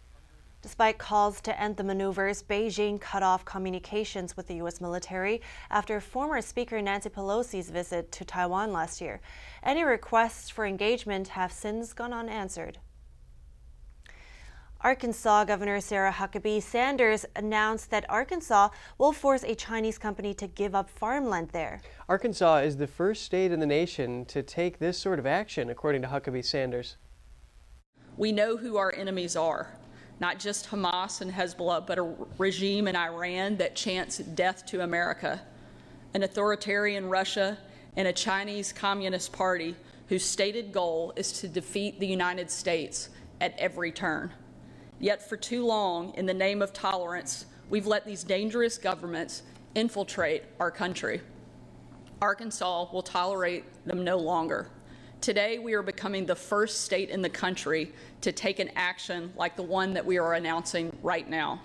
[0.60, 4.80] Despite calls to end the maneuvers, Beijing cut off communications with the U.S.
[4.80, 9.20] military after former Speaker Nancy Pelosi's visit to Taiwan last year.
[9.62, 12.78] Any requests for engagement have since gone unanswered.
[14.80, 20.74] Arkansas Governor Sarah Huckabee Sanders announced that Arkansas will force a Chinese company to give
[20.74, 21.80] up farmland there.
[22.08, 26.02] Arkansas is the first state in the nation to take this sort of action, according
[26.02, 26.96] to Huckabee Sanders.
[28.16, 29.78] We know who our enemies are
[30.20, 35.40] not just Hamas and Hezbollah, but a regime in Iran that chants death to America,
[36.14, 37.58] an authoritarian Russia,
[37.96, 39.76] and a Chinese Communist Party
[40.08, 43.10] whose stated goal is to defeat the United States
[43.40, 44.32] at every turn.
[45.00, 49.42] Yet, for too long, in the name of tolerance, we've let these dangerous governments
[49.74, 51.20] infiltrate our country.
[52.20, 54.70] Arkansas will tolerate them no longer.
[55.20, 59.56] Today, we are becoming the first state in the country to take an action like
[59.56, 61.60] the one that we are announcing right now.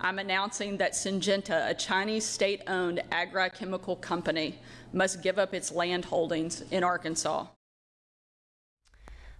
[0.00, 4.58] I'm announcing that Syngenta, a Chinese state owned agrochemical company,
[4.92, 7.46] must give up its land holdings in Arkansas.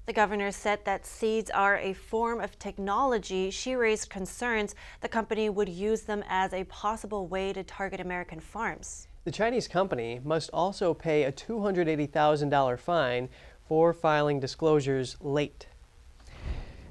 [0.09, 3.51] The governor said that seeds are a form of technology.
[3.51, 8.40] She raised concerns the company would use them as a possible way to target American
[8.40, 9.07] farms.
[9.25, 13.29] The Chinese company must also pay a $280,000 fine
[13.68, 15.66] for filing disclosures late.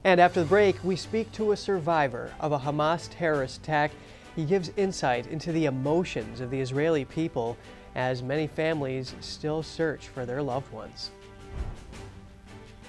[0.04, 3.94] And after the break, we speak to a survivor of a Hamas terrorist attack.
[4.36, 7.58] He gives insight into the emotions of the Israeli people
[7.96, 11.10] as many families still search for their loved ones.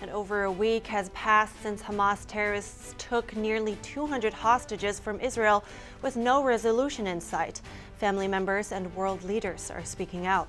[0.01, 5.65] And over a week has passed since Hamas terrorists took nearly 200 hostages from Israel
[6.03, 7.61] with no resolution in sight.
[7.97, 10.49] Family members and world leaders are speaking out.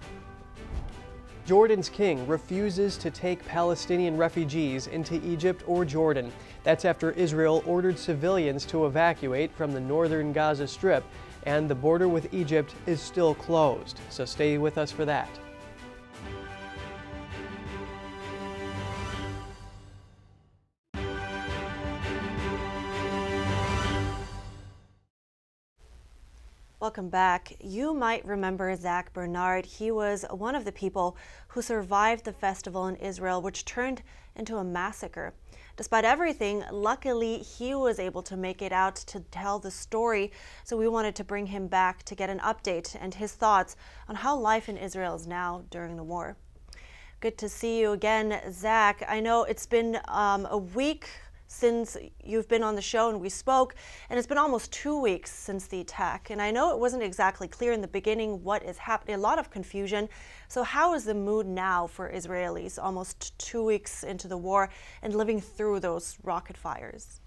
[1.47, 6.31] Jordan's king refuses to take Palestinian refugees into Egypt or Jordan.
[6.63, 11.03] That's after Israel ordered civilians to evacuate from the northern Gaza Strip,
[11.47, 13.99] and the border with Egypt is still closed.
[14.11, 15.27] So stay with us for that.
[26.81, 27.57] Welcome back.
[27.59, 29.65] You might remember Zach Bernard.
[29.65, 31.17] He was one of the people
[31.49, 34.01] who survived the festival in Israel, which turned
[34.37, 35.33] into a massacre.
[35.75, 40.31] Despite everything, luckily he was able to make it out to tell the story.
[40.63, 43.75] So we wanted to bring him back to get an update and his thoughts
[44.07, 46.37] on how life in Israel is now during the war.
[47.19, 49.03] Good to see you again, Zach.
[49.05, 51.09] I know it's been um, a week
[51.49, 53.75] since you've been on the show and we spoke,
[54.09, 56.29] and it's been almost two weeks since the attack.
[56.29, 59.39] And I know it wasn't exactly clear in the beginning what is happening, a lot
[59.39, 60.07] of confusion.
[60.47, 64.69] So, how is the mood now for Israelis almost two weeks into the war
[65.01, 67.19] and living through those rocket fires?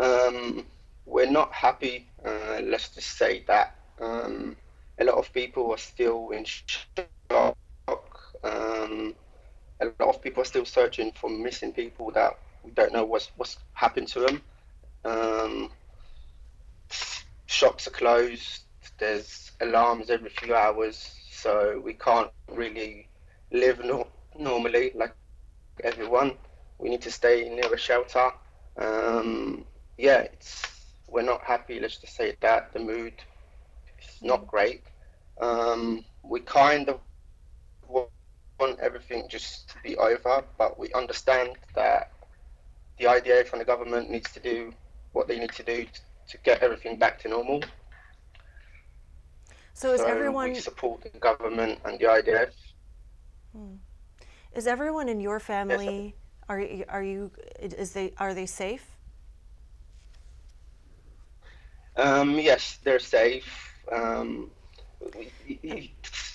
[0.00, 0.66] Um,
[1.04, 3.76] we're not happy, uh, let's just say that.
[4.00, 4.56] Um,
[4.98, 7.56] a lot of people are still in shock.
[8.42, 9.14] Um,
[9.80, 12.24] a lot of people are still searching for missing people that
[12.62, 14.42] we don't know what's what's happened to them.
[15.04, 15.70] Um,
[17.46, 18.62] shops are closed.
[18.98, 23.08] There's alarms every few hours, so we can't really
[23.52, 24.08] live no-
[24.38, 25.14] normally like
[25.82, 26.36] everyone.
[26.78, 28.30] We need to stay near a shelter.
[28.78, 29.64] Um,
[29.96, 31.80] yeah, it's we're not happy.
[31.80, 33.14] Let's just say that the mood
[33.98, 34.82] is not great.
[35.40, 37.00] Um, we kind of
[38.58, 42.12] want everything just to be over, but we understand that
[42.98, 44.72] the IDF and the government needs to do
[45.12, 45.86] what they need to do
[46.28, 47.62] to get everything back to normal.
[49.72, 52.50] So is everyone we support the government and the IDF?
[53.52, 53.74] Hmm.
[54.54, 56.14] Is everyone in your family yes,
[56.48, 58.86] are are you is they are they safe?
[61.96, 63.46] Um, yes, they're safe.
[63.90, 64.50] Um,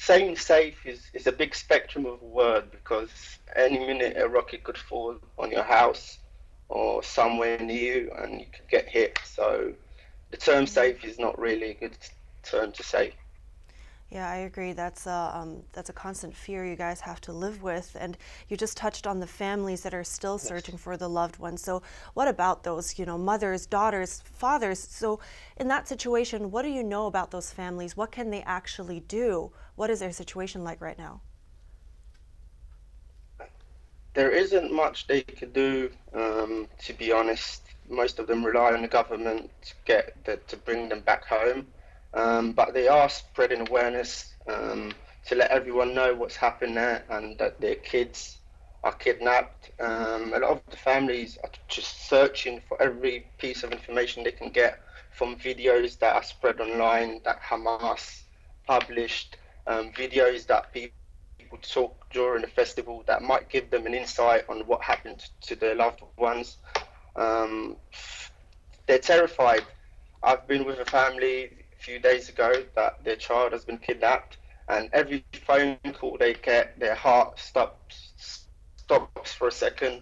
[0.09, 3.11] saying safe is, is a big spectrum of word because
[3.55, 6.17] any minute a rocket could fall on your house
[6.67, 9.19] or somewhere near you and you could get hit.
[9.23, 9.71] So
[10.31, 10.73] the term mm-hmm.
[10.73, 11.95] safe is not really a good
[12.41, 13.13] term to say.
[14.11, 14.73] Yeah, I agree.
[14.73, 18.57] That's a um, that's a constant fear you guys have to live with, and you
[18.57, 20.81] just touched on the families that are still searching yes.
[20.81, 21.61] for the loved ones.
[21.61, 21.83] So,
[22.15, 24.79] what about those, you know, mothers, daughters, fathers?
[24.79, 25.19] So,
[25.57, 27.95] in that situation, what do you know about those families?
[27.95, 29.51] What can they actually do?
[29.75, 31.21] What is their situation like right now?
[34.15, 37.61] There isn't much they could do, um, to be honest.
[37.87, 41.67] Most of them rely on the government to get the, to bring them back home.
[42.13, 44.93] Um, but they are spreading awareness um,
[45.27, 48.39] to let everyone know what's happened there and that their kids
[48.83, 49.71] are kidnapped.
[49.79, 54.31] Um, a lot of the families are just searching for every piece of information they
[54.31, 54.79] can get
[55.11, 58.23] from videos that are spread online that Hamas
[58.65, 59.37] published,
[59.67, 60.93] um, videos that people
[61.61, 65.75] talk during the festival that might give them an insight on what happened to their
[65.75, 66.57] loved ones.
[67.15, 67.77] Um,
[68.87, 69.65] they're terrified.
[70.23, 71.49] I've been with a family
[71.79, 76.79] few days ago that their child has been kidnapped, and every phone call they get,
[76.79, 78.13] their heart stops
[78.75, 80.01] stops for a second,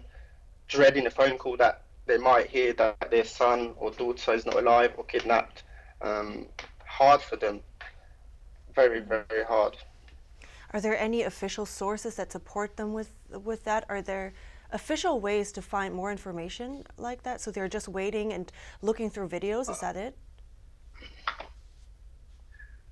[0.66, 4.56] dreading a phone call that they might hear that their son or daughter is not
[4.56, 5.62] alive or kidnapped.
[6.00, 6.46] Um,
[6.86, 7.60] hard for them.
[8.74, 9.76] Very, very hard.
[10.72, 13.84] Are there any official sources that support them with with that?
[13.88, 14.32] Are there
[14.70, 17.40] official ways to find more information like that?
[17.40, 18.50] So they're just waiting and
[18.82, 19.70] looking through videos.
[19.70, 20.14] Is that it?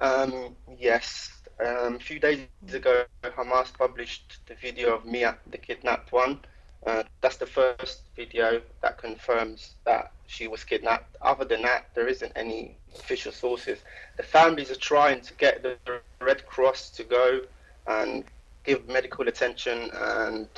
[0.01, 1.32] Um, yes.
[1.59, 6.40] Um, a few days ago, Hamas published the video of Mia, the kidnapped one.
[6.86, 11.16] Uh, that's the first video that confirms that she was kidnapped.
[11.22, 13.78] Other than that, there isn't any official sources.
[14.16, 15.76] The families are trying to get the
[16.20, 17.40] Red Cross to go
[17.86, 18.24] and
[18.64, 20.49] give medical attention and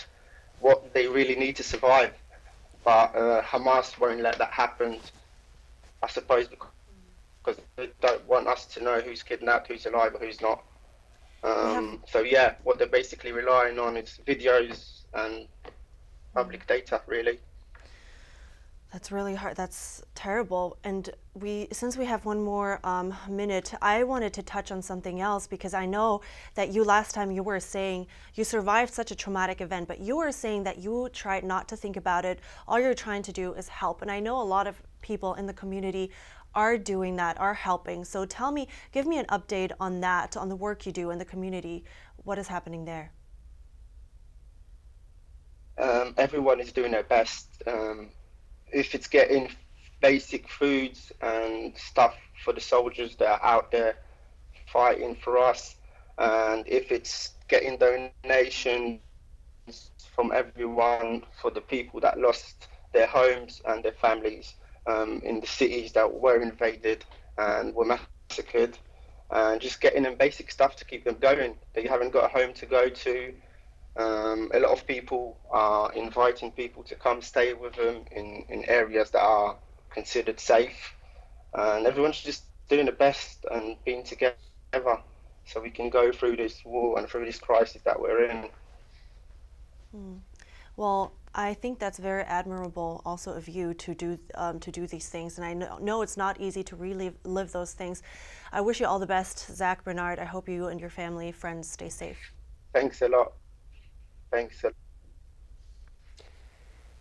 [0.60, 2.12] what they really need to survive.
[2.84, 4.98] But uh, Hamas won't let that happen,
[6.02, 6.68] I suppose, because
[7.76, 10.64] they don't want us to know who's kidnapped, who's alive, or who's not.
[11.42, 15.46] Um, so yeah, what they're basically relying on is videos and
[16.34, 17.38] public data, really.
[18.92, 19.54] That's really hard.
[19.54, 20.78] That's terrible.
[20.82, 25.20] And we, since we have one more um, minute, I wanted to touch on something
[25.20, 26.22] else because I know
[26.54, 30.16] that you last time you were saying you survived such a traumatic event, but you
[30.16, 32.40] were saying that you tried not to think about it.
[32.66, 34.00] All you're trying to do is help.
[34.00, 36.10] And I know a lot of people in the community
[36.54, 38.04] are doing that, are helping.
[38.04, 41.18] So tell me, give me an update on that, on the work you do in
[41.18, 41.84] the community.
[42.24, 43.12] What is happening there?
[45.78, 47.62] Um, everyone is doing their best.
[47.66, 48.10] Um,
[48.72, 49.50] if it's getting
[50.00, 53.96] basic foods and stuff for the soldiers that are out there
[54.72, 55.76] fighting for us,
[56.18, 59.00] and if it's getting donations
[60.14, 64.54] from everyone for the people that lost their homes and their families
[64.88, 67.04] um, in the cities that were invaded
[67.36, 68.78] and were massacred,
[69.30, 71.54] and just getting them basic stuff to keep them going.
[71.74, 73.34] They haven't got a home to go to.
[73.96, 78.64] Um, a lot of people are inviting people to come stay with them in, in
[78.64, 79.56] areas that are
[79.90, 80.94] considered safe.
[81.54, 84.36] And everyone's just doing the best and being together
[85.44, 88.48] so we can go through this war and through this crisis that we're in.
[89.96, 90.20] Mm.
[90.76, 95.08] Well, I think that's very admirable also of you to do um, to do these
[95.08, 98.02] things, and I know, know it's not easy to relive live those things.
[98.50, 100.18] I wish you all the best, Zach Bernard.
[100.18, 102.18] I hope you and your family, friends, stay safe.
[102.74, 103.34] Thanks a lot.
[104.32, 104.64] Thanks.
[104.64, 104.74] A lot.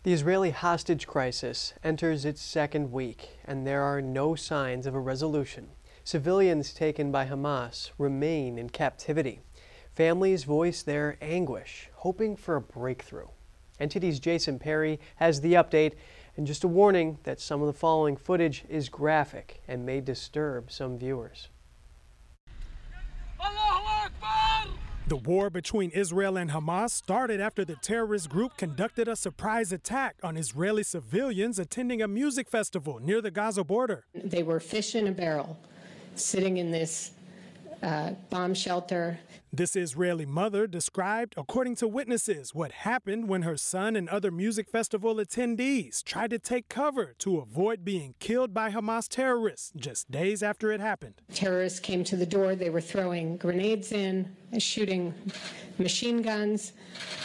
[0.04, 5.00] The Israeli hostage crisis enters its second week, and there are no signs of a
[5.00, 5.70] resolution.
[6.04, 9.40] Civilians taken by Hamas remain in captivity.
[9.96, 13.30] Families voice their anguish, hoping for a breakthrough.
[13.80, 15.94] NTD's Jason Perry has the update,
[16.36, 20.72] and just a warning that some of the following footage is graphic and may disturb
[20.72, 21.50] some viewers.
[25.08, 30.18] The war between Israel and Hamas started after the terrorist group conducted a surprise attack
[30.22, 34.04] on Israeli civilians attending a music festival near the Gaza border.
[34.14, 35.58] They were fish in a barrel,
[36.16, 37.12] sitting in this
[37.82, 39.20] uh, bomb shelter.
[39.52, 44.70] This Israeli mother described, according to witnesses, what happened when her son and other music
[44.70, 50.44] festival attendees tried to take cover to avoid being killed by Hamas terrorists just days
[50.44, 51.22] after it happened.
[51.34, 55.14] Terrorists came to the door, they were throwing grenades in, shooting
[55.78, 56.74] machine guns,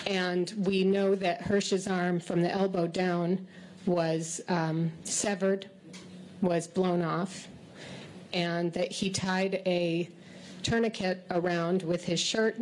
[0.06, 3.46] and we know that Hersh's arm from the elbow down
[3.84, 5.68] was um, severed,
[6.40, 7.48] was blown off,
[8.32, 10.08] and that he tied a
[10.62, 12.56] tourniquet around with his shirt,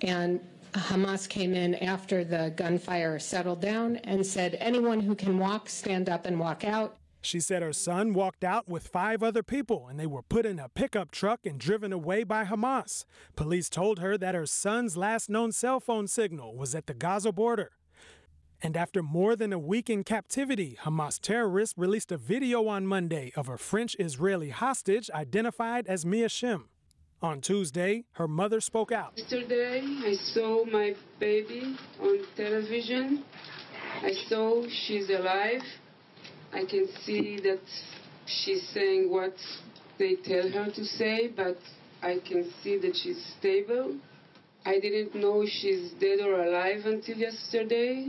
[0.00, 0.40] and
[0.72, 6.08] Hamas came in after the gunfire settled down and said, Anyone who can walk, stand
[6.08, 6.96] up and walk out.
[7.20, 10.58] She said her son walked out with five other people and they were put in
[10.58, 13.06] a pickup truck and driven away by Hamas.
[13.34, 17.32] Police told her that her son's last known cell phone signal was at the Gaza
[17.32, 17.70] border.
[18.62, 23.32] And after more than a week in captivity, Hamas terrorists released a video on Monday
[23.36, 26.64] of a French Israeli hostage identified as Mia Schem.
[27.24, 29.14] On Tuesday, her mother spoke out.
[29.16, 33.24] Yesterday, I saw my baby on television.
[34.02, 35.62] I saw she's alive.
[36.52, 37.62] I can see that
[38.26, 39.32] she's saying what
[39.98, 41.56] they tell her to say, but
[42.02, 43.96] I can see that she's stable.
[44.66, 48.08] I didn't know she's dead or alive until yesterday.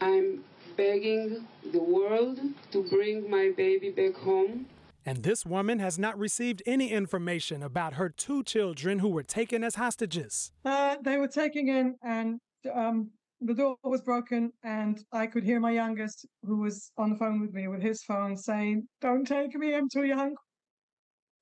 [0.00, 0.44] I'm
[0.76, 2.38] begging the world
[2.70, 4.66] to bring my baby back home.
[5.04, 9.64] And this woman has not received any information about her two children who were taken
[9.64, 10.52] as hostages.
[10.64, 12.38] Uh, they were taken in, and
[12.72, 17.16] um, the door was broken, and I could hear my youngest, who was on the
[17.16, 20.36] phone with me with his phone, saying, Don't take me, I'm too young.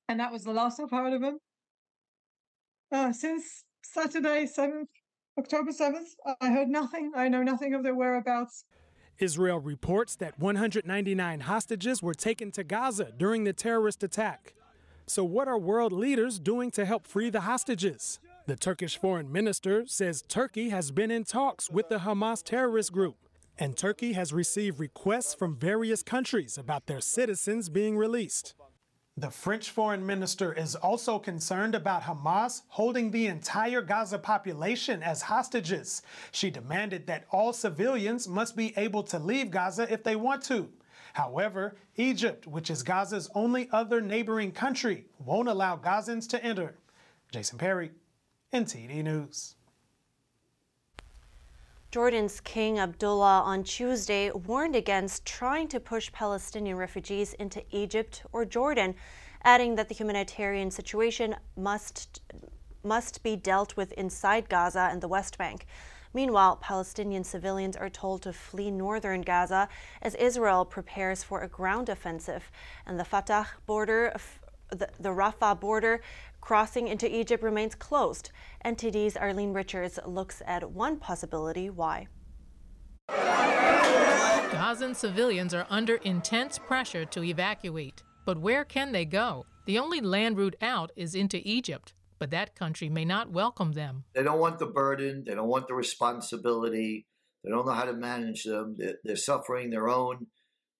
[0.08, 1.38] And that was the last I've heard of him.
[2.90, 4.88] Uh, since Saturday, 7th,
[5.38, 6.08] October 7th,
[6.40, 7.12] I heard nothing.
[7.14, 8.64] I know nothing of their whereabouts.
[9.20, 14.54] Israel reports that 199 hostages were taken to Gaza during the terrorist attack.
[15.06, 18.18] So, what are world leaders doing to help free the hostages?
[18.46, 23.16] The Turkish foreign minister says Turkey has been in talks with the Hamas terrorist group,
[23.58, 28.54] and Turkey has received requests from various countries about their citizens being released.
[29.16, 35.22] The French foreign minister is also concerned about Hamas holding the entire Gaza population as
[35.22, 36.02] hostages.
[36.32, 40.70] She demanded that all civilians must be able to leave Gaza if they want to.
[41.12, 46.78] However, Egypt, which is Gaza's only other neighboring country, won't allow Gazans to enter.
[47.32, 47.90] Jason Perry,
[48.54, 49.56] NTD News.
[51.90, 58.44] Jordan's King Abdullah on Tuesday warned against trying to push Palestinian refugees into Egypt or
[58.44, 58.94] Jordan,
[59.42, 62.22] adding that the humanitarian situation must
[62.84, 65.66] must be dealt with inside Gaza and the West Bank.
[66.14, 69.68] Meanwhile, Palestinian civilians are told to flee northern Gaza
[70.00, 72.52] as Israel prepares for a ground offensive,
[72.86, 74.14] and the Fatah border
[74.70, 76.00] the, the Rafah border
[76.40, 78.30] crossing into Egypt remains closed.
[78.64, 82.08] NTD's Arlene Richards looks at one possibility why.
[83.08, 88.02] Gazan civilians are under intense pressure to evacuate.
[88.24, 89.46] But where can they go?
[89.66, 94.04] The only land route out is into Egypt, but that country may not welcome them.
[94.14, 97.06] They don't want the burden, they don't want the responsibility,
[97.42, 98.76] they don't know how to manage them.
[98.78, 100.26] They're, they're suffering their own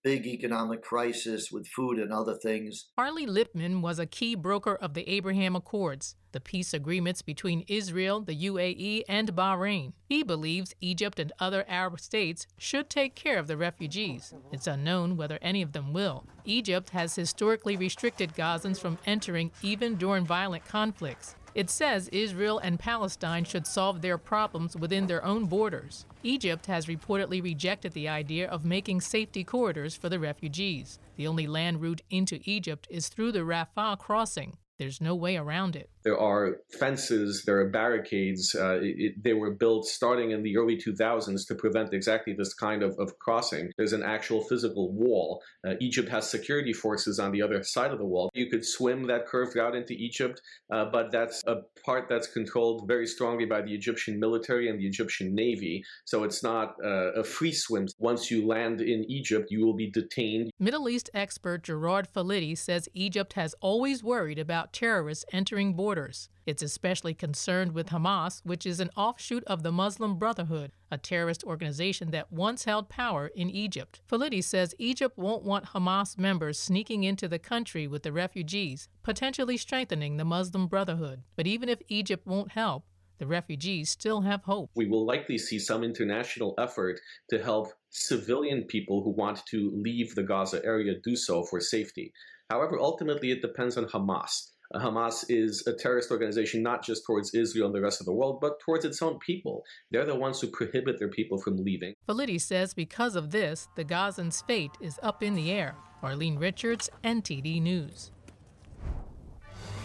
[0.03, 2.87] big economic crisis with food and other things.
[2.97, 8.21] Harley Lippman was a key broker of the Abraham Accords, the peace agreements between Israel,
[8.21, 9.93] the UAE, and Bahrain.
[10.09, 14.33] He believes Egypt and other Arab states should take care of the refugees.
[14.53, 16.25] It's unknown whether any of them will.
[16.45, 21.35] Egypt has historically restricted Gazans from entering even during violent conflicts.
[21.55, 26.07] It says Israel and Palestine should solve their problems within their own borders.
[26.23, 30.99] Egypt has reportedly rejected the idea of making safety corridors for the refugees.
[31.17, 34.57] The only land route into Egypt is through the Rafah crossing.
[34.81, 35.91] There's no way around it.
[36.05, 38.55] There are fences, there are barricades.
[38.55, 42.83] Uh, it, they were built starting in the early 2000s to prevent exactly this kind
[42.83, 43.73] of, of crossing.
[43.77, 45.43] There's an actual physical wall.
[45.69, 48.31] Uh, Egypt has security forces on the other side of the wall.
[48.33, 50.41] You could swim that curved route into Egypt,
[50.73, 54.87] uh, but that's a part that's controlled very strongly by the Egyptian military and the
[54.87, 55.85] Egyptian navy.
[56.07, 57.87] So it's not uh, a free swim.
[57.99, 60.51] Once you land in Egypt, you will be detained.
[60.59, 66.29] Middle East expert Gerard Filitti says Egypt has always worried about terrorists entering borders.
[66.47, 71.45] It's especially concerned with Hamas, which is an offshoot of the Muslim Brotherhood, a terrorist
[71.45, 74.01] organization that once held power in Egypt.
[74.11, 79.57] Filitti says Egypt won't want Hamas members sneaking into the country with the refugees, potentially
[79.57, 81.23] strengthening the Muslim Brotherhood.
[81.37, 82.85] But even if Egypt won't help,
[83.19, 84.71] the refugees still have hope.
[84.75, 86.99] We will likely see some international effort
[87.29, 92.13] to help civilian people who want to leave the Gaza area do so for safety.
[92.49, 94.50] However, ultimately, it depends on Hamas.
[94.75, 98.41] Hamas is a terrorist organization not just towards Israel and the rest of the world,
[98.41, 99.65] but towards its own people.
[99.91, 101.95] They're the ones who prohibit their people from leaving.
[102.09, 105.75] Filitti says because of this, the Gazans' fate is up in the air.
[106.03, 108.13] Arlene Richards, NTD News.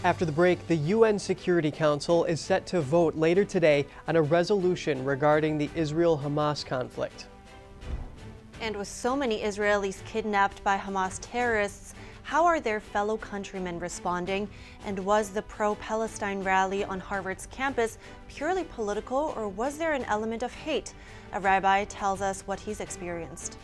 [0.04, 4.22] After the break, the UN Security Council is set to vote later today on a
[4.22, 7.26] resolution regarding the Israel Hamas conflict.
[8.60, 11.94] And with so many Israelis kidnapped by Hamas terrorists,
[12.26, 14.48] how are their fellow countrymen responding?
[14.84, 20.02] And was the pro Palestine rally on Harvard's campus purely political, or was there an
[20.06, 20.92] element of hate?
[21.34, 23.58] A rabbi tells us what he's experienced.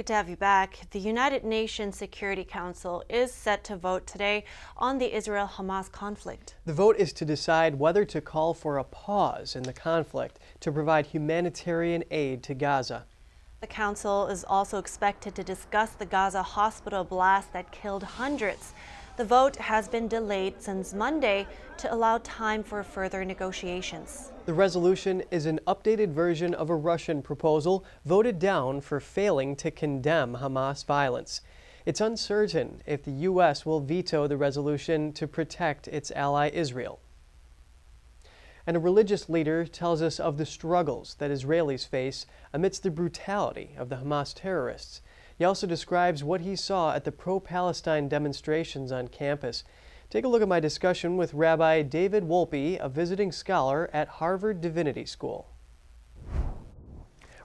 [0.00, 0.78] Good to have you back.
[0.92, 4.44] The United Nations Security Council is set to vote today
[4.78, 6.54] on the Israel Hamas conflict.
[6.64, 10.72] The vote is to decide whether to call for a pause in the conflict to
[10.72, 13.04] provide humanitarian aid to Gaza.
[13.60, 18.72] The council is also expected to discuss the Gaza hospital blast that killed hundreds.
[19.20, 21.46] The vote has been delayed since Monday
[21.76, 24.32] to allow time for further negotiations.
[24.46, 29.70] The resolution is an updated version of a Russian proposal voted down for failing to
[29.70, 31.42] condemn Hamas violence.
[31.84, 33.66] It's uncertain if the U.S.
[33.66, 36.98] will veto the resolution to protect its ally Israel.
[38.66, 43.74] And a religious leader tells us of the struggles that Israelis face amidst the brutality
[43.76, 45.02] of the Hamas terrorists.
[45.40, 49.64] He also describes what he saw at the pro Palestine demonstrations on campus.
[50.10, 54.60] Take a look at my discussion with Rabbi David Wolpe, a visiting scholar at Harvard
[54.60, 55.48] Divinity School.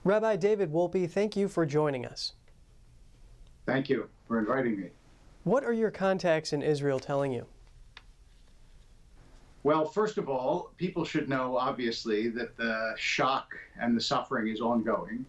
[0.03, 2.33] Rabbi David Wolpe, thank you for joining us.
[3.65, 4.89] Thank you for inviting me.
[5.45, 7.45] What are your contacts in Israel telling you?
[9.63, 14.59] Well, first of all, people should know, obviously, that the shock and the suffering is
[14.59, 15.25] ongoing.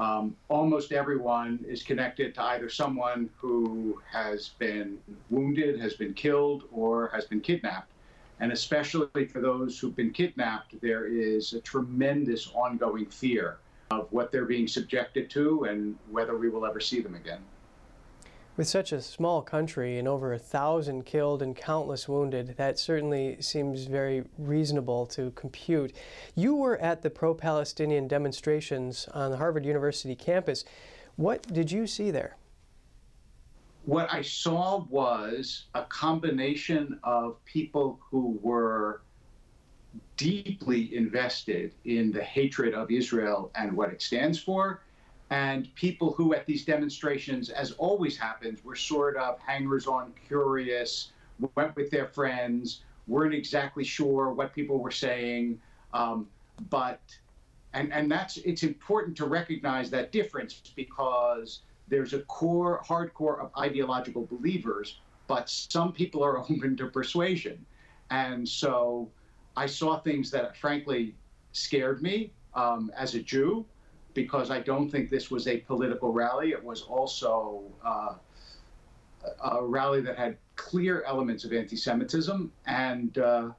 [0.00, 4.96] Um, almost everyone is connected to either someone who has been
[5.28, 7.92] wounded, has been killed, or has been kidnapped.
[8.40, 13.58] And especially for those who've been kidnapped, there is a tremendous ongoing fear
[13.90, 17.40] of what they're being subjected to and whether we will ever see them again.
[18.60, 23.40] With such a small country and over a thousand killed and countless wounded, that certainly
[23.40, 25.94] seems very reasonable to compute.
[26.34, 30.66] You were at the pro Palestinian demonstrations on the Harvard University campus.
[31.16, 32.36] What did you see there?
[33.86, 39.00] What I saw was a combination of people who were
[40.18, 44.82] deeply invested in the hatred of Israel and what it stands for,
[45.30, 51.12] and people who at these demonstrations, as always happens, were sort of hangers on curious,
[51.54, 55.60] went with their friends, weren't exactly sure what people were saying,
[55.94, 56.28] um,
[56.68, 57.00] but
[57.72, 63.50] and and that's it's important to recognize that difference because there's a core hardcore of
[63.56, 67.64] ideological believers, but some people are open to persuasion,
[68.10, 69.08] and so
[69.56, 71.14] I saw things that frankly
[71.52, 73.64] scared me um, as a Jew
[74.14, 76.50] because I don't think this was a political rally.
[76.50, 78.14] It was also uh,
[79.42, 82.52] a rally that had clear elements of anti Semitism.
[82.66, 83.50] And uh,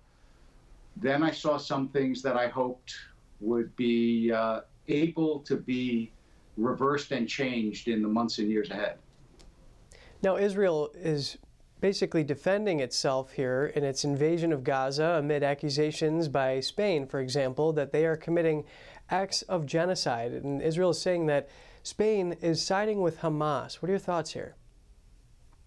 [0.98, 2.96] then I saw some things that I hoped
[3.40, 6.12] would be uh, able to be
[6.58, 8.98] reversed and changed in the months and years ahead.
[10.22, 11.38] Now, Israel is
[11.80, 17.74] basically defending itself here in its invasion of Gaza amid accusations by Spain, for example,
[17.74, 18.64] that they are committing
[19.12, 20.32] acts of genocide.
[20.32, 21.50] And Israel is saying that
[21.84, 23.76] Spain is siding with Hamas.
[23.76, 24.56] What are your thoughts here?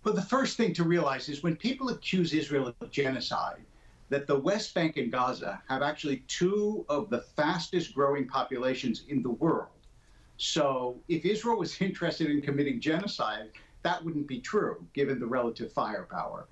[0.02, 3.64] Well, the first thing to realize is when people accuse Israel of genocide,
[4.10, 9.22] that the West Bank and Gaza have actually two of the fastest growing populations in
[9.22, 9.70] the world.
[10.36, 13.50] So if Israel was interested in committing genocide,
[13.82, 16.48] that wouldn't be true given the relative firepower.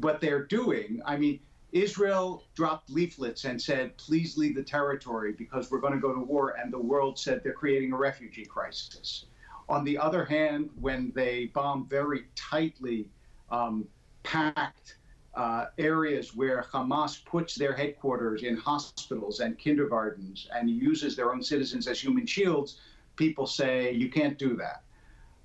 [0.00, 1.40] What they're doing, I mean,
[1.82, 6.20] Israel dropped leaflets and said, please leave the territory because we're going to go to
[6.20, 6.56] war.
[6.58, 9.26] And the world said they're creating a refugee crisis.
[9.68, 13.10] On the other hand, when they bomb very tightly
[13.50, 13.86] um,
[14.22, 14.96] packed
[15.34, 21.42] uh, areas where Hamas puts their headquarters in hospitals and kindergartens and uses their own
[21.42, 22.80] citizens as human shields,
[23.16, 24.82] people say you can't do that.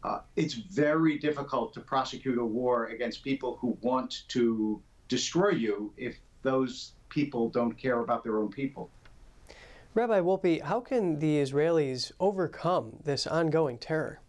[0.03, 4.82] Uh, it's very difficult to prosecute a war against people who want to
[5.12, 8.89] destroy you if those people don't care about their own people.
[9.93, 14.22] Rabbi Wolpe, how can the Israelis overcome this ongoing terror?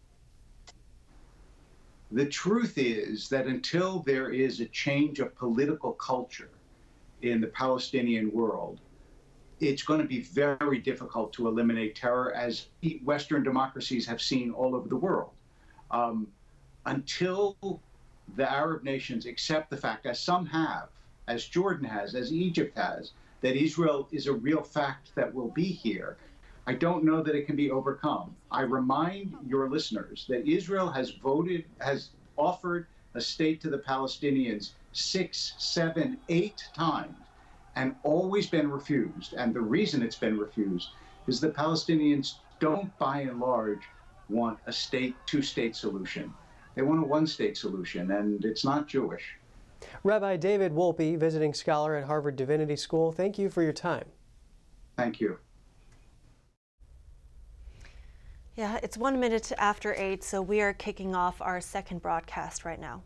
[2.10, 6.50] The truth is that until there is a change of political culture
[7.22, 8.80] in the Palestinian world,
[9.60, 12.66] it's going to be very difficult to eliminate terror, as
[13.04, 15.30] Western democracies have seen all over the world.
[15.92, 16.26] Um,
[16.86, 17.56] until
[18.36, 20.88] the Arab nations accept the fact, as some have,
[21.28, 25.64] as Jordan has, as Egypt has, that Israel is a real fact that will be
[25.64, 26.16] here,
[26.66, 28.36] I don't know that it can be overcome.
[28.50, 34.72] I remind your listeners that Israel has voted, has offered a state to the Palestinians
[34.92, 37.16] six, seven, eight times
[37.74, 39.34] and always been refused.
[39.34, 40.90] And the reason it's been refused
[41.26, 43.82] is the Palestinians don't, by and large,
[44.28, 46.32] want a state, two state solution.
[46.74, 49.36] They want a one state solution, and it's not Jewish.
[50.04, 54.06] Rabbi David Wolpe, visiting scholar at Harvard Divinity School, thank you for your time.
[54.96, 55.38] Thank you.
[58.56, 62.80] Yeah, it's one minute after eight, so we are kicking off our second broadcast right
[62.80, 63.02] now.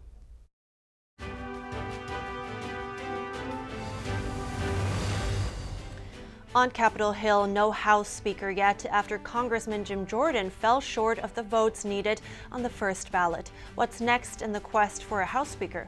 [6.57, 11.43] On Capitol Hill, no House Speaker yet after Congressman Jim Jordan fell short of the
[11.43, 13.51] votes needed on the first ballot.
[13.75, 15.87] What's next in the quest for a House Speaker?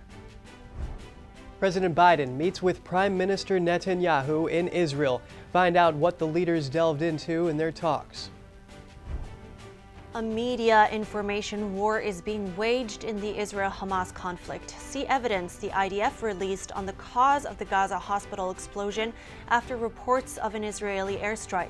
[1.59, 5.23] President Biden meets with Prime Minister Netanyahu in Israel.
[5.55, 8.29] Find out what the leaders delved into in their talks.
[10.19, 14.71] A media information war is being waged in the Israel Hamas conflict.
[14.71, 19.13] See evidence the IDF released on the cause of the Gaza hospital explosion
[19.47, 21.69] after reports of an Israeli airstrike.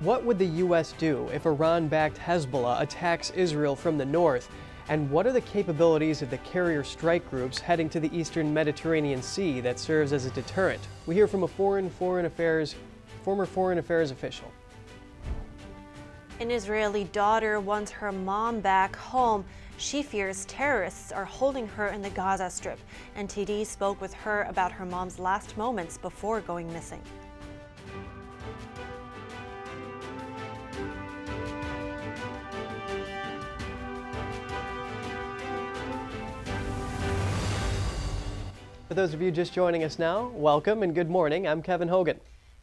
[0.00, 0.92] What would the U.S.
[0.98, 4.50] do if Iran backed Hezbollah attacks Israel from the north?
[4.88, 9.22] And what are the capabilities of the carrier strike groups heading to the eastern Mediterranean
[9.22, 10.84] Sea that serves as a deterrent?
[11.06, 12.74] We hear from a foreign foreign affairs
[13.22, 14.50] former foreign affairs official.
[16.42, 19.44] An Israeli daughter wants her mom back home.
[19.76, 22.80] She fears terrorists are holding her in the Gaza Strip.
[23.16, 27.00] NTD spoke with her about her mom's last moments before going missing.
[38.88, 41.46] For those of you just joining us now, welcome and good morning.
[41.46, 42.18] I'm Kevin Hogan.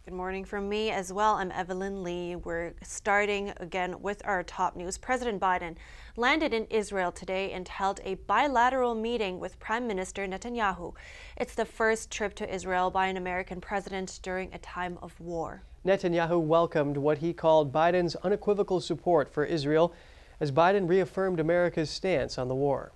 [0.09, 1.35] Good morning from me as well.
[1.35, 2.35] I'm Evelyn Lee.
[2.35, 4.97] We're starting again with our top news.
[4.97, 5.75] President Biden
[6.17, 10.95] landed in Israel today and held a bilateral meeting with Prime Minister Netanyahu.
[11.37, 15.61] It's the first trip to Israel by an American president during a time of war.
[15.85, 19.93] Netanyahu welcomed what he called Biden's unequivocal support for Israel
[20.39, 22.93] as Biden reaffirmed America's stance on the war.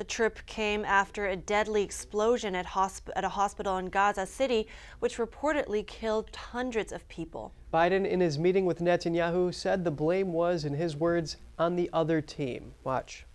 [0.00, 4.66] The trip came after a deadly explosion at, hosp- at, a hospital in Gaza City,
[4.98, 7.52] which reportedly killed hundreds of people.
[7.70, 11.90] Biden, in his meeting with Netanyahu, said the blame was, in his words, on the
[11.92, 12.72] other team.
[12.82, 13.26] Watch.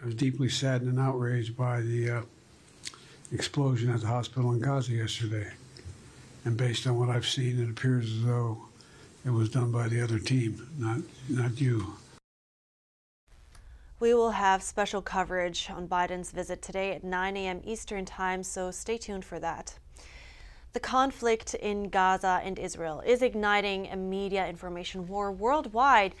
[0.00, 2.22] I was deeply saddened and outraged by the uh,
[3.32, 5.50] explosion at the hospital in Gaza yesterday.
[6.44, 8.58] And based on what I've seen, it appears as though
[9.26, 11.96] it was done by the other team, not, not you.
[14.00, 17.60] We will have special coverage on Biden's visit today at 9 a.m.
[17.64, 19.74] Eastern Time, so stay tuned for that.
[20.72, 26.14] The conflict in Gaza and Israel is igniting a media information war worldwide.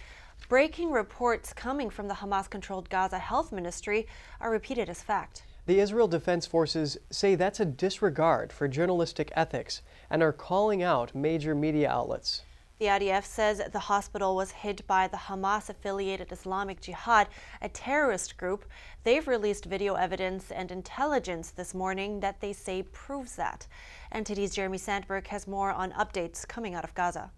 [0.46, 4.06] Breaking reports coming from the Hamas controlled Gaza Health Ministry
[4.42, 5.44] are repeated as fact.
[5.64, 11.14] The Israel Defense Forces say that's a disregard for journalistic ethics and are calling out
[11.14, 12.42] major media outlets.
[12.80, 17.28] The IDF says the hospital was hit by the Hamas affiliated Islamic Jihad,
[17.60, 18.64] a terrorist group.
[19.04, 23.66] They've released video evidence and intelligence this morning that they say proves that.
[24.14, 27.30] NTD's Jeremy Sandberg has more on updates coming out of Gaza.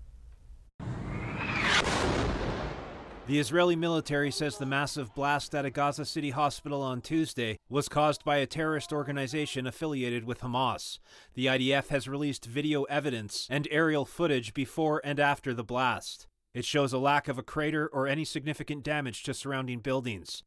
[3.28, 7.88] The Israeli military says the massive blast at a Gaza City hospital on Tuesday was
[7.88, 10.98] caused by a terrorist organization affiliated with Hamas.
[11.34, 16.26] The IDF has released video evidence and aerial footage before and after the blast.
[16.52, 20.42] It shows a lack of a crater or any significant damage to surrounding buildings.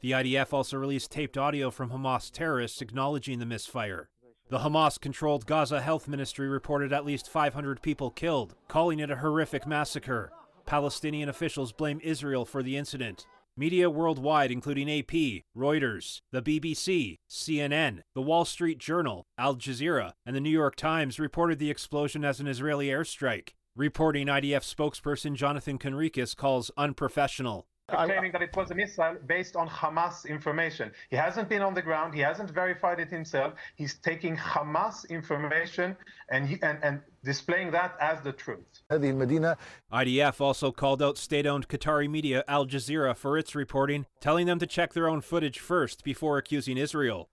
[0.00, 4.08] The IDF also released taped audio from Hamas terrorists acknowledging the misfire.
[4.48, 9.16] The Hamas controlled Gaza Health Ministry reported at least 500 people killed, calling it a
[9.16, 10.32] horrific massacre.
[10.68, 13.26] Palestinian officials blame Israel for the incident.
[13.56, 20.36] Media worldwide, including AP, Reuters, the BBC, CNN, the Wall Street Journal, Al Jazeera, and
[20.36, 23.54] the New York Times, reported the explosion as an Israeli airstrike.
[23.74, 27.66] Reporting IDF spokesperson Jonathan Conricus calls unprofessional.
[27.88, 30.92] Claiming that it was a missile based on Hamas information.
[31.08, 32.14] He hasn't been on the ground.
[32.14, 33.54] He hasn't verified it himself.
[33.76, 35.96] He's taking Hamas information
[36.30, 38.82] and, he, and, and displaying that as the truth.
[38.90, 44.58] IDF also called out state owned Qatari media Al Jazeera for its reporting, telling them
[44.58, 47.30] to check their own footage first before accusing Israel.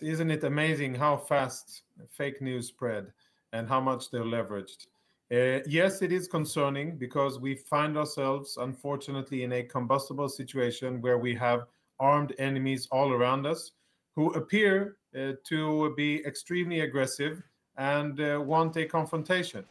[0.00, 3.12] Isn't it amazing how fast fake news spread
[3.52, 4.86] and how much they're leveraged?
[5.32, 11.18] Uh, yes, it is concerning because we find ourselves, unfortunately, in a combustible situation where
[11.18, 11.66] we have
[12.00, 13.72] armed enemies all around us
[14.16, 17.42] who appear uh, to be extremely aggressive
[17.76, 19.64] and uh, want a confrontation.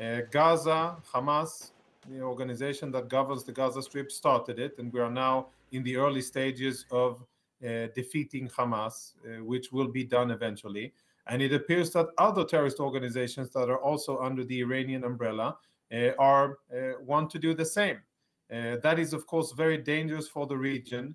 [0.00, 1.72] Uh, Gaza, Hamas,
[2.08, 5.96] the organization that governs the Gaza Strip, started it, and we are now in the
[5.96, 7.22] early stages of
[7.64, 10.92] uh, defeating Hamas, uh, which will be done eventually.
[11.26, 15.56] And it appears that other terrorist organizations that are also under the Iranian umbrella
[15.92, 17.98] uh, are uh, want to do the same.
[18.52, 21.14] Uh, that is, of course, very dangerous for the region.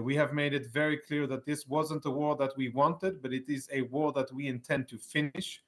[0.00, 3.32] we have made it very clear that this wasn't a war that we wanted, but
[3.32, 5.62] it is a war that we intend to finish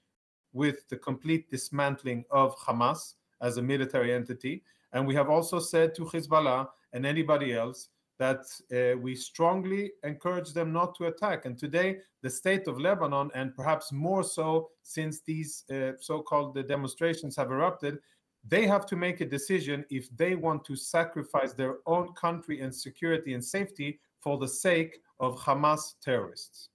[0.52, 4.62] with the complete dismantling of Hamas as a military entity.
[4.92, 10.52] And we have also said to Hezbollah and anybody else that uh, we strongly encourage
[10.52, 11.46] them not to attack.
[11.46, 16.54] And today, the state of Lebanon, and perhaps more so since these uh, so called
[16.54, 17.98] the demonstrations have erupted,
[18.46, 22.74] they have to make a decision if they want to sacrifice their own country and
[22.74, 26.68] security and safety for the sake of Hamas terrorists.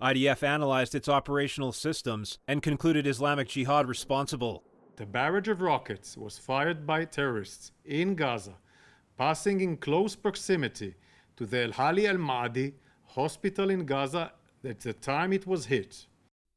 [0.00, 4.64] IDF analyzed its operational systems and concluded Islamic Jihad responsible.
[4.96, 8.56] The barrage of rockets was fired by terrorists in Gaza,
[9.20, 10.94] passing in close proximity
[11.36, 12.72] to the El Hali Al Maadi
[13.04, 14.32] hospital in Gaza
[14.64, 16.06] at the time it was hit.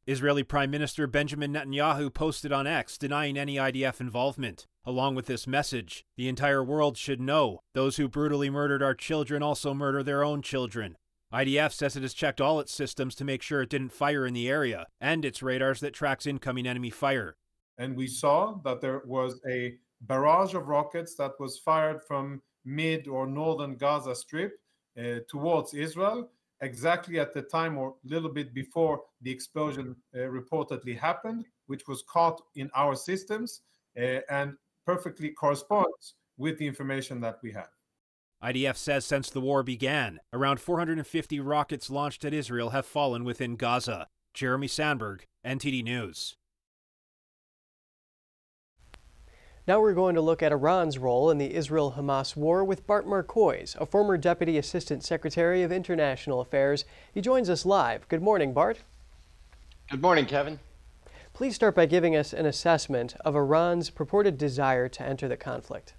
[0.08, 4.66] Israeli Prime Minister Benjamin Netanyahu posted on X denying any IDF involvement.
[4.86, 9.44] Along with this message, the entire world should know those who brutally murdered our children
[9.44, 10.96] also murder their own children.
[11.34, 14.34] IDF says it has checked all its systems to make sure it didn't fire in
[14.34, 17.36] the area and its radars that tracks incoming enemy fire.
[17.78, 23.08] And we saw that there was a barrage of rockets that was fired from mid
[23.08, 24.60] or northern Gaza Strip
[24.98, 26.30] uh, towards Israel
[26.62, 31.88] exactly at the time or a little bit before the explosion uh, reportedly happened, which
[31.88, 33.62] was caught in our systems
[33.98, 34.54] uh, and
[34.86, 37.70] perfectly corresponds with the information that we have.
[38.44, 43.56] IDF says since the war began, around 450 rockets launched at Israel have fallen within
[43.56, 44.08] Gaza.
[44.34, 46.36] Jeremy Sandberg, NTD News.
[49.66, 53.08] Now we're going to look at Iran's role in the Israel Hamas war with Bart
[53.08, 56.84] Marcois, a former Deputy Assistant Secretary of International Affairs.
[57.14, 58.06] He joins us live.
[58.10, 58.80] Good morning, Bart.
[59.90, 60.60] Good morning, Kevin.
[61.34, 65.94] Please start by giving us an assessment of Iran's purported desire to enter the conflict.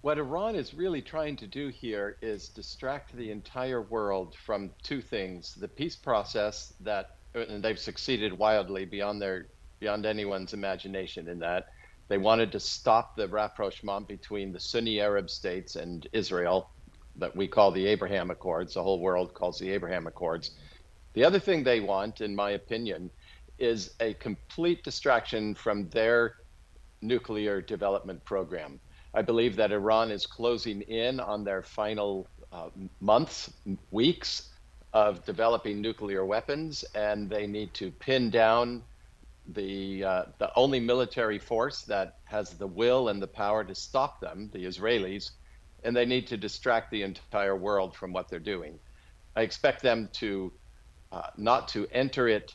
[0.00, 5.02] What Iran is really trying to do here is distract the entire world from two
[5.02, 9.48] things the peace process that and they've succeeded wildly beyond their
[9.80, 11.68] beyond anyone's imagination in that
[12.10, 16.68] they wanted to stop the rapprochement between the Sunni Arab states and Israel
[17.14, 20.50] that we call the Abraham Accords, the whole world calls the Abraham Accords.
[21.12, 23.12] The other thing they want, in my opinion,
[23.60, 26.34] is a complete distraction from their
[27.00, 28.80] nuclear development program.
[29.14, 33.52] I believe that Iran is closing in on their final uh, months,
[33.92, 34.48] weeks
[34.92, 38.82] of developing nuclear weapons, and they need to pin down
[39.54, 44.20] the uh, the only military force that has the will and the power to stop
[44.20, 45.30] them, the Israelis,
[45.84, 48.78] and they need to distract the entire world from what they're doing.
[49.36, 50.52] I expect them to
[51.12, 52.54] uh, not to enter it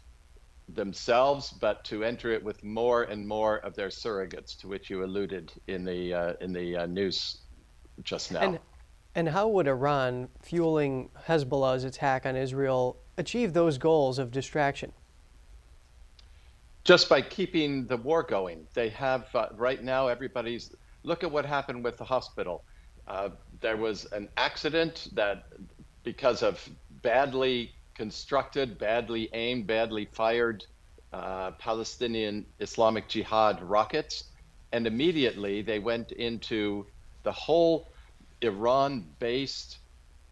[0.70, 5.04] themselves, but to enter it with more and more of their surrogates, to which you
[5.04, 7.42] alluded in the uh, in the uh, news
[8.04, 8.42] just now.
[8.42, 8.60] And,
[9.16, 14.92] and how would Iran, fueling Hezbollah's attack on Israel, achieve those goals of distraction?
[16.86, 18.66] Just by keeping the war going.
[18.74, 20.08] They have uh, right now.
[20.08, 20.74] Everybody's
[21.04, 22.64] look at what happened with the hospital.
[23.08, 23.30] Uh,
[23.60, 25.46] there was an accident that,
[26.04, 26.68] because of
[27.02, 30.66] badly constructed, badly aimed, badly fired
[31.12, 34.26] uh, Palestinian Islamic Jihad rockets,
[34.72, 36.86] and immediately they went into
[37.24, 37.90] the whole
[38.42, 39.80] Iran-based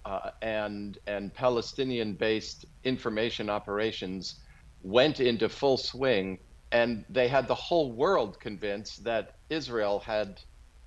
[0.05, 4.35] uh, and and Palestinian-based information operations
[4.83, 6.37] went into full swing,
[6.71, 10.39] and they had the whole world convinced that Israel had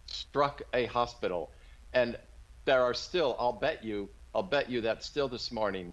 [0.06, 1.50] struck a hospital.
[1.92, 2.16] And
[2.64, 5.92] there are still, I'll bet you, I'll bet you that still this morning,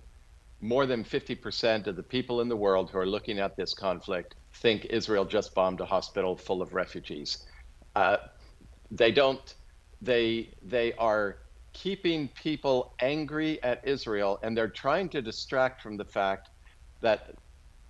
[0.60, 4.36] more than 50% of the people in the world who are looking at this conflict
[4.56, 7.46] think Israel just bombed a hospital full of refugees.
[7.96, 8.18] Uh,
[8.92, 9.56] they don't,
[10.02, 11.38] they, they are
[11.74, 16.50] keeping people angry at Israel, and they're trying to distract from the fact
[17.02, 17.36] that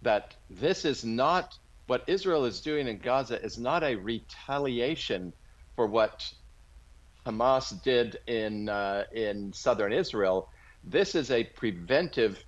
[0.04, 5.34] that this is not what Israel is doing in Gaza is not a retaliation
[5.76, 6.32] for what
[7.26, 10.50] Hamas did in uh, in southern Israel.
[10.84, 12.44] This is a preventive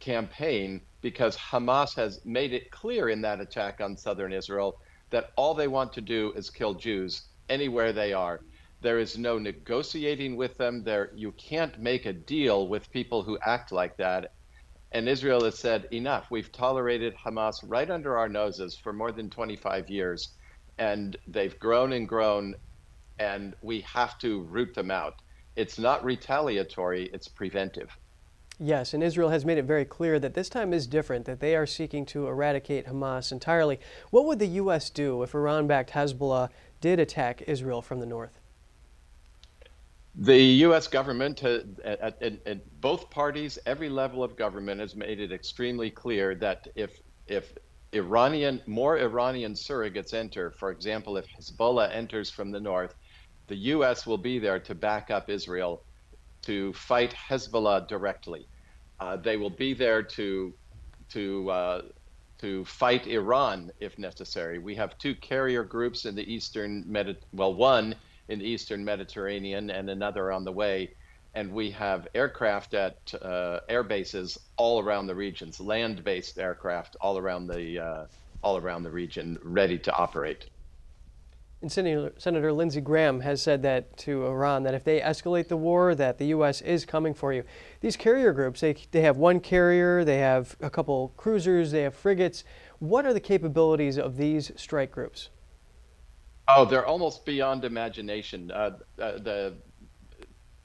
[0.00, 4.78] campaign because Hamas has made it clear in that attack on southern Israel
[5.10, 8.40] that all they want to do is kill Jews anywhere they are.
[8.80, 10.84] There is no negotiating with them.
[10.84, 14.32] There you can't make a deal with people who act like that
[14.92, 16.26] and Israel has said, enough.
[16.30, 20.30] We've tolerated Hamas right under our noses for more than 25 years,
[20.78, 22.54] and they've grown and grown,
[23.18, 25.20] and we have to root them out.
[25.56, 27.96] It's not retaliatory, it's preventive.
[28.60, 31.54] Yes, and Israel has made it very clear that this time is different, that they
[31.54, 33.78] are seeking to eradicate Hamas entirely.
[34.10, 34.90] What would the U.S.
[34.90, 36.48] do if Iran backed Hezbollah
[36.80, 38.37] did attack Israel from the north?
[40.20, 40.88] The U.S.
[40.88, 47.00] government, at, both parties, every level of government has made it extremely clear that if
[47.28, 47.52] if
[47.92, 52.96] Iranian more Iranian surrogates enter, for example, if Hezbollah enters from the north,
[53.46, 54.06] the U.S.
[54.08, 55.84] will be there to back up Israel
[56.42, 58.48] to fight Hezbollah directly.
[58.98, 60.52] Uh, they will be there to
[61.10, 61.82] to uh,
[62.40, 64.58] to fight Iran if necessary.
[64.58, 67.94] We have two carrier groups in the eastern Medi- well, one
[68.28, 70.90] in the eastern Mediterranean and another on the way.
[71.34, 77.18] and we have aircraft at uh, air bases all around the regions, land-based aircraft all
[77.18, 78.06] around the uh,
[78.42, 80.46] all around the region, ready to operate.
[81.60, 85.56] And Senator, Senator Lindsey Graham has said that to Iran that if they escalate the
[85.56, 86.60] war, that the U.S.
[86.60, 87.42] is coming for you.
[87.80, 91.96] These carrier groups, they, they have one carrier, they have a couple cruisers, they have
[91.96, 92.44] frigates.
[92.78, 95.30] What are the capabilities of these strike groups?
[96.48, 98.50] Oh, they're almost beyond imagination.
[98.50, 98.70] Uh,
[99.00, 99.54] uh, the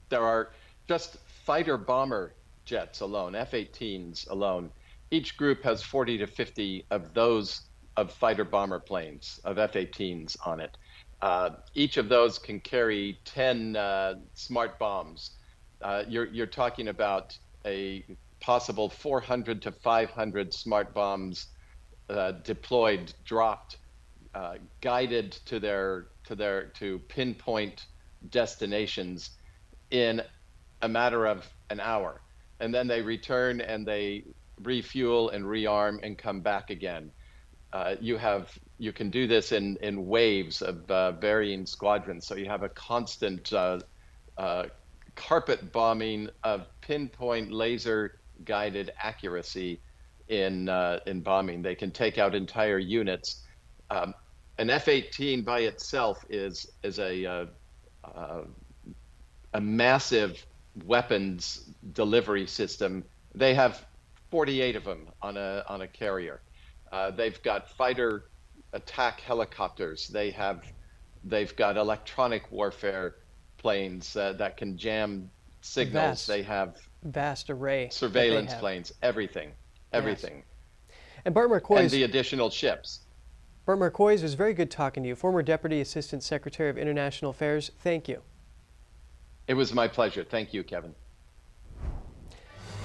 [0.08, 0.50] there are
[0.88, 4.70] just fighter bomber jets alone, F-18s alone.
[5.10, 7.62] Each group has 40 to 50 of those
[7.96, 10.76] of fighter bomber planes of F-18s on it.
[11.20, 15.32] Uh, each of those can carry 10 uh, smart bombs.
[15.82, 18.04] Uh, you're, you're talking about a
[18.40, 21.48] possible 400 to 500 smart bombs
[22.10, 23.78] uh, deployed, dropped,
[24.34, 27.86] uh, guided to their to their to pinpoint
[28.30, 29.30] destinations
[29.90, 30.22] in
[30.82, 32.20] a matter of an hour,
[32.60, 34.24] and then they return and they
[34.62, 37.10] refuel and rearm and come back again.
[37.72, 42.34] Uh, you have you can do this in in waves of uh, varying squadrons, so
[42.34, 43.78] you have a constant uh,
[44.38, 44.64] uh
[45.14, 49.80] carpet bombing of pinpoint laser guided accuracy
[50.28, 51.62] in uh, in bombing.
[51.62, 53.42] They can take out entire units.
[53.90, 54.14] Um,
[54.58, 58.44] an F-18 by itself is is a uh,
[59.54, 60.44] a massive
[60.84, 63.04] weapons delivery system.
[63.34, 63.84] They have
[64.30, 66.40] 48 of them on a on a carrier.
[66.92, 68.24] Uh, they've got fighter
[68.72, 70.08] attack helicopters.
[70.08, 70.64] They have
[71.24, 73.16] they've got electronic warfare
[73.58, 75.30] planes uh, that can jam
[75.60, 76.04] signals.
[76.04, 78.92] Vast, they have vast array surveillance planes.
[79.02, 79.52] Everything,
[79.92, 80.36] everything.
[80.36, 80.98] Yes.
[81.24, 83.00] And Bart Marcois and the additional ships.
[83.66, 85.14] Bart Marcois, was very good talking to you.
[85.14, 87.70] Former Deputy Assistant Secretary of International Affairs.
[87.78, 88.20] Thank you.
[89.48, 90.22] It was my pleasure.
[90.22, 90.94] Thank you, Kevin.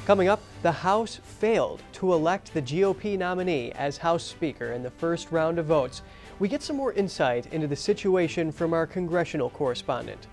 [0.05, 4.89] Coming up, the House failed to elect the GOP nominee as House Speaker in the
[4.89, 6.01] first round of votes.
[6.39, 10.27] We get some more insight into the situation from our congressional correspondent.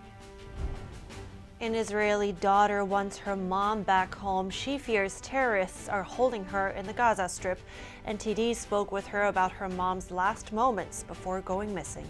[1.59, 4.51] An Israeli daughter wants her mom back home.
[4.51, 7.59] She fears terrorists are holding her in the Gaza Strip.
[8.07, 12.07] NTD spoke with her about her mom's last moments before going missing.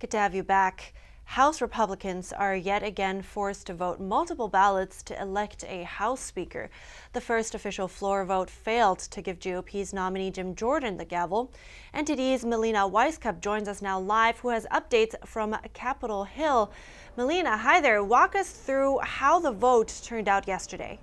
[0.00, 0.92] Good to have you back.
[1.34, 6.68] House Republicans are yet again forced to vote multiple ballots to elect a House Speaker.
[7.12, 11.52] The first official floor vote failed to give GOP's nominee Jim Jordan the gavel.
[11.94, 16.72] NTD's Melina Wisecup joins us now live, who has updates from Capitol Hill.
[17.16, 18.02] Melina, hi there.
[18.02, 20.98] Walk us through how the vote turned out yesterday.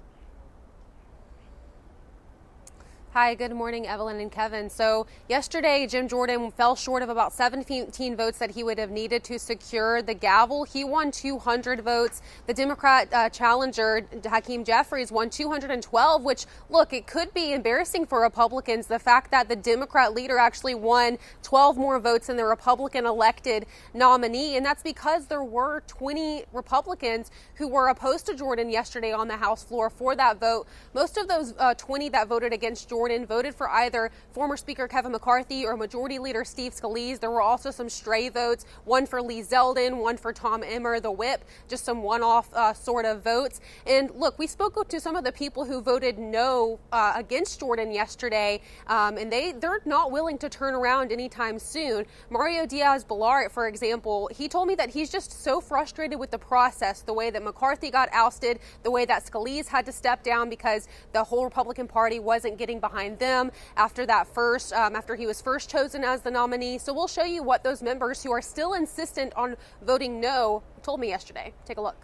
[3.20, 4.70] Hi, good morning, Evelyn and Kevin.
[4.70, 9.24] So, yesterday, Jim Jordan fell short of about 17 votes that he would have needed
[9.24, 10.66] to secure the gavel.
[10.66, 12.22] He won 200 votes.
[12.46, 18.22] The Democrat uh, challenger, Hakeem Jeffries, won 212, which, look, it could be embarrassing for
[18.22, 18.86] Republicans.
[18.86, 23.66] The fact that the Democrat leader actually won 12 more votes than the Republican elected
[23.96, 24.58] nominee.
[24.58, 29.38] And that's because there were 20 Republicans who were opposed to Jordan yesterday on the
[29.38, 30.68] House floor for that vote.
[30.94, 35.14] Most of those uh, 20 that voted against Jordan Voted for either former Speaker Kevin
[35.14, 37.22] McCarthy or Majority Leader Steve Scalise.
[37.22, 41.10] There were also some stray votes, one for Lee Zeldin, one for Tom Emmer, the
[41.10, 43.62] whip, just some one off uh, sort of votes.
[43.86, 47.94] And look, we spoke to some of the people who voted no uh, against Jordan
[47.94, 52.06] yesterday, um, and they, they're not willing to turn around anytime soon.
[52.30, 56.38] Mario Diaz Balart, for example, he told me that he's just so frustrated with the
[56.38, 60.50] process, the way that McCarthy got ousted, the way that Scalise had to step down
[60.50, 65.16] because the whole Republican Party wasn't getting behind behind them after that first, um, after
[65.16, 66.80] he was first chosen as the nominee.
[66.80, 71.00] So we'll show you what those members who are still insistent on voting no told
[71.00, 71.54] me yesterday.
[71.66, 71.96] Take a look.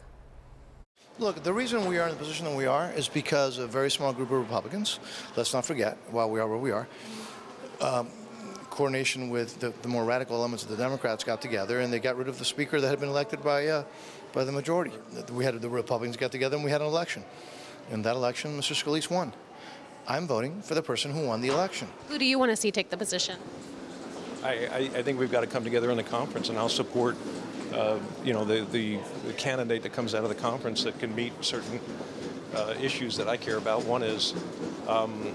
[1.18, 3.89] Look, the reason we are in the position that we are is because a very
[3.89, 5.00] small group of Republicans,
[5.36, 6.88] let's not forget, while we are where we are,
[7.82, 8.08] um,
[8.70, 12.18] coordination with the, the, more radical elements of the Democrats got together and they got
[12.18, 13.84] rid of the speaker that had been elected by, uh,
[14.32, 14.91] by the majority.
[15.32, 17.24] We had the Republicans get together and we had an election.
[17.91, 18.74] In that election, Mr.
[18.74, 19.34] Scalise won.
[20.08, 21.88] I'm voting for the person who won the election.
[22.10, 23.38] Who do you want to see take the position?
[24.43, 27.16] I, I, I think we've got to come together in the conference, and I'll support,
[27.74, 31.16] uh, you know, the, the, the, candidate that comes out of the conference that can
[31.16, 31.80] meet certain
[32.54, 33.86] uh, issues that I care about.
[33.86, 34.34] One is
[34.88, 35.34] um,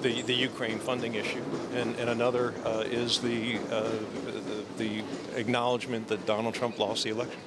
[0.00, 1.42] the, the Ukraine funding issue,
[1.74, 3.90] and, and another uh, is the, uh,
[4.78, 5.02] the, the
[5.38, 7.40] acknowledgement that Donald Trump lost the election.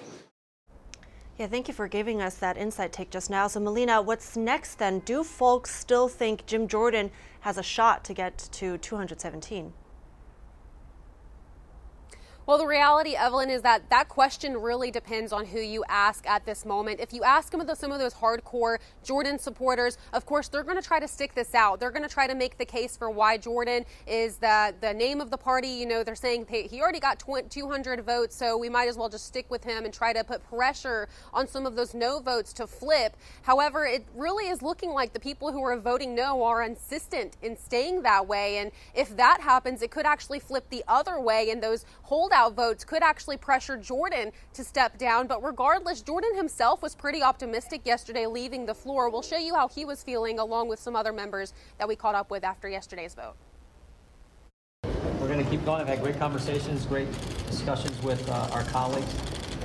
[1.40, 3.48] Yeah, thank you for giving us that insight take just now.
[3.48, 5.00] So, Melina, what's next then?
[5.00, 9.72] Do folks still think Jim Jordan has a shot to get to 217?
[12.50, 16.48] Well, the reality, Evelyn, is that that question really depends on who you ask at
[16.48, 17.00] this moment.
[17.00, 20.64] If you ask some of those, some of those hardcore Jordan supporters, of course, they're
[20.64, 21.80] going to try to stick this out.
[21.80, 25.22] They're going to try to make the case for why Jordan is the, the name
[25.22, 25.68] of the party.
[25.68, 29.28] You know, they're saying he already got 200 votes, so we might as well just
[29.28, 32.66] stick with him and try to put pressure on some of those no votes to
[32.66, 33.16] flip.
[33.44, 37.56] However, it really is looking like the people who are voting no are insistent in
[37.56, 38.58] staying that way.
[38.58, 42.86] And if that happens, it could actually flip the other way, and those holdouts votes
[42.86, 45.28] could actually pressure Jordan to step down.
[45.28, 49.10] But regardless, Jordan himself was pretty optimistic yesterday leaving the floor.
[49.10, 52.16] We'll show you how he was feeling along with some other members that we caught
[52.16, 53.34] up with after yesterday's vote.
[55.20, 55.82] We're going to keep going.
[55.82, 57.08] I've had great conversations, great
[57.48, 59.14] discussions with uh, our colleagues,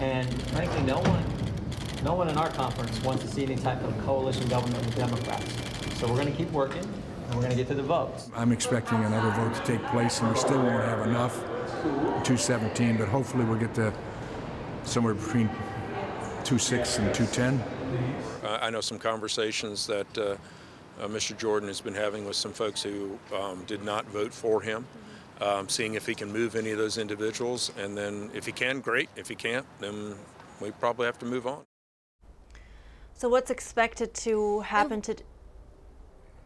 [0.01, 1.25] and frankly, no one,
[2.03, 5.47] no one in our conference wants to see any type of coalition government with Democrats.
[6.01, 8.31] So we're going to keep working, and we're going to get to the votes.
[8.35, 11.41] I'm expecting another vote to take place, and we still won't have enough.
[11.85, 13.93] 217, but hopefully we'll get to
[14.85, 15.49] somewhere between
[16.45, 17.61] 26 and 210.
[18.43, 20.37] Uh, I know some conversations that uh,
[21.01, 21.37] uh, Mr.
[21.37, 24.87] Jordan has been having with some folks who um, did not vote for him,
[25.41, 28.81] um, seeing if he can move any of those individuals, and then if he can,
[28.81, 29.09] great.
[29.17, 30.15] If he can't, then
[30.61, 31.63] we probably have to move on.
[33.15, 35.17] So, what's expected to happen to?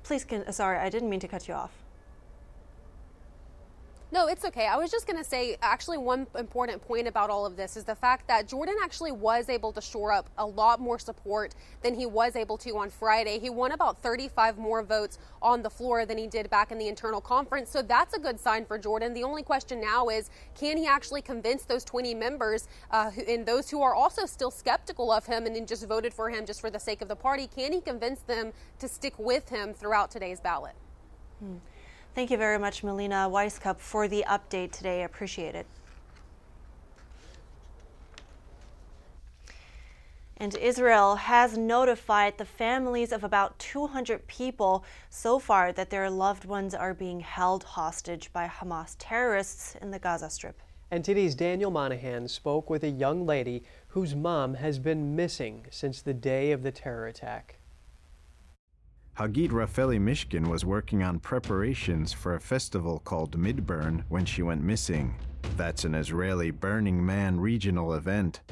[0.02, 1.72] Please, can, sorry, I didn't mean to cut you off.
[4.10, 4.66] No, it's okay.
[4.66, 7.84] I was just going to say, actually, one important point about all of this is
[7.84, 11.94] the fact that Jordan actually was able to shore up a lot more support than
[11.94, 13.38] he was able to on Friday.
[13.38, 16.88] He won about 35 more votes on the floor than he did back in the
[16.88, 17.68] internal conference.
[17.68, 19.12] So that's a good sign for Jordan.
[19.12, 23.68] The only question now is can he actually convince those 20 members uh, and those
[23.68, 26.80] who are also still skeptical of him and just voted for him just for the
[26.80, 27.46] sake of the party?
[27.46, 30.76] Can he convince them to stick with him throughout today's ballot?
[31.40, 31.56] Hmm.
[32.14, 35.04] Thank you very much, Melina Wisecup, for the update today.
[35.04, 35.66] Appreciate it.
[40.40, 46.44] And Israel has notified the families of about 200 people so far that their loved
[46.44, 50.62] ones are being held hostage by Hamas terrorists in the Gaza Strip.
[50.92, 56.00] And NTD's Daniel Monahan spoke with a young lady whose mom has been missing since
[56.00, 57.56] the day of the terror attack.
[59.18, 64.62] Hagit Rafeli Mishkin was working on preparations for a festival called Midburn when she went
[64.62, 65.16] missing.
[65.56, 68.42] That's an Israeli Burning Man regional event.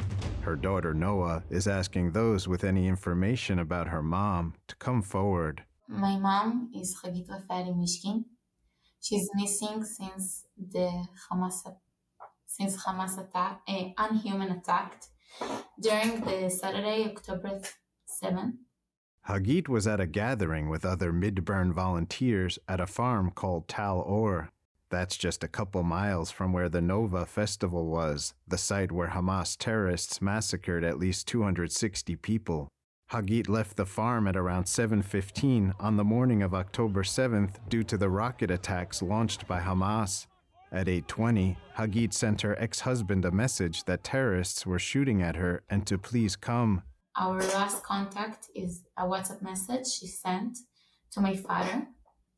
[0.40, 5.62] Her daughter Noah is asking those with any information about her mom to come forward.
[5.86, 8.24] My mom is Hagit Rafeli Mishkin.
[9.00, 11.62] She's missing since the Hamas
[12.48, 15.00] since Hamas attack, a unhuman attack
[15.80, 17.60] during the Saturday, October
[18.20, 18.65] 7th.
[19.28, 24.50] Hagit was at a gathering with other Midburn volunteers at a farm called Tal Or.
[24.88, 29.56] That's just a couple miles from where the Nova Festival was, the site where Hamas
[29.58, 32.68] terrorists massacred at least 260 people.
[33.10, 37.98] Hagit left the farm at around 7:15 on the morning of October 7th due to
[37.98, 40.28] the rocket attacks launched by Hamas.
[40.70, 45.84] At 8:20, Hagit sent her ex-husband a message that terrorists were shooting at her and
[45.88, 46.84] to please come.
[47.18, 50.58] Our last contact is a WhatsApp message she sent
[51.12, 51.86] to my father.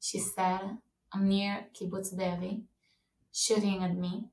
[0.01, 0.79] She said,
[1.13, 2.63] I'm near Kibbutz Devi,
[3.33, 4.29] shooting at me.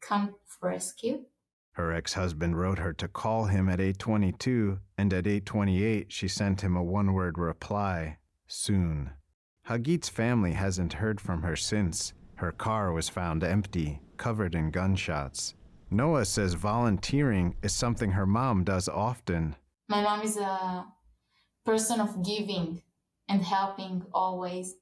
[0.00, 1.26] Come for rescue.
[1.72, 6.76] Her ex-husband wrote her to call him at 8:22, and at 8:28 she sent him
[6.76, 8.16] a one-word reply,
[8.46, 9.10] soon.
[9.68, 12.14] Hagit's family hasn't heard from her since.
[12.36, 15.54] Her car was found empty, covered in gunshots.
[15.90, 19.56] Noah says volunteering is something her mom does often.
[19.90, 20.86] My mom is a
[21.66, 22.80] person of giving
[23.28, 24.76] and helping always.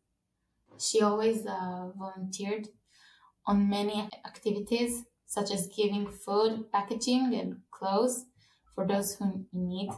[0.79, 2.69] She always uh, volunteered
[3.47, 8.27] on many activities, such as giving food, packaging, and clothes
[8.75, 9.89] for those who need.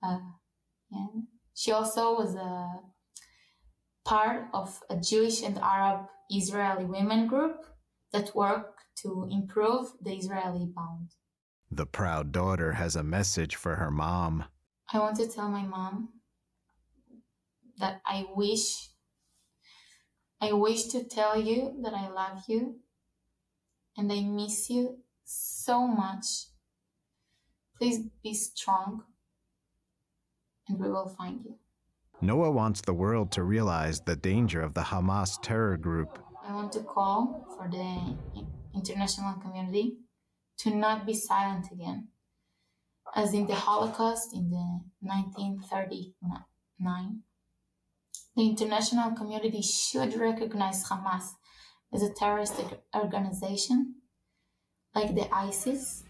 [0.00, 0.20] Uh,
[0.92, 2.78] and she also was a
[4.04, 7.66] part of a Jewish and Arab Israeli women group
[8.12, 11.08] that work to improve the Israeli bond.
[11.70, 14.44] The proud daughter has a message for her mom.
[14.92, 16.10] I want to tell my mom
[17.78, 18.90] that I wish
[20.40, 22.76] I wish to tell you that I love you
[23.96, 26.26] and I miss you so much.
[27.78, 29.04] Please be strong
[30.68, 31.56] and we will find you.
[32.20, 36.18] Noah wants the world to realize the danger of the Hamas terror group.
[36.46, 38.16] I want to call for the
[38.74, 39.96] international community
[40.58, 42.08] to not be silent again.
[43.14, 47.22] as in the Holocaust in the 1939.
[48.36, 51.30] The international community should recognize Hamas
[51.94, 52.60] as a terrorist
[52.94, 53.94] organization
[54.94, 56.04] like the ISIS.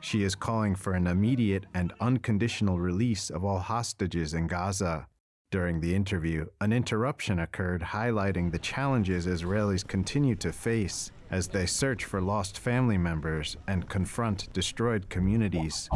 [0.00, 5.06] She is calling for an immediate and unconditional release of all hostages in Gaza.
[5.50, 11.66] During the interview, an interruption occurred highlighting the challenges Israelis continue to face as they
[11.66, 15.88] search for lost family members and confront destroyed communities.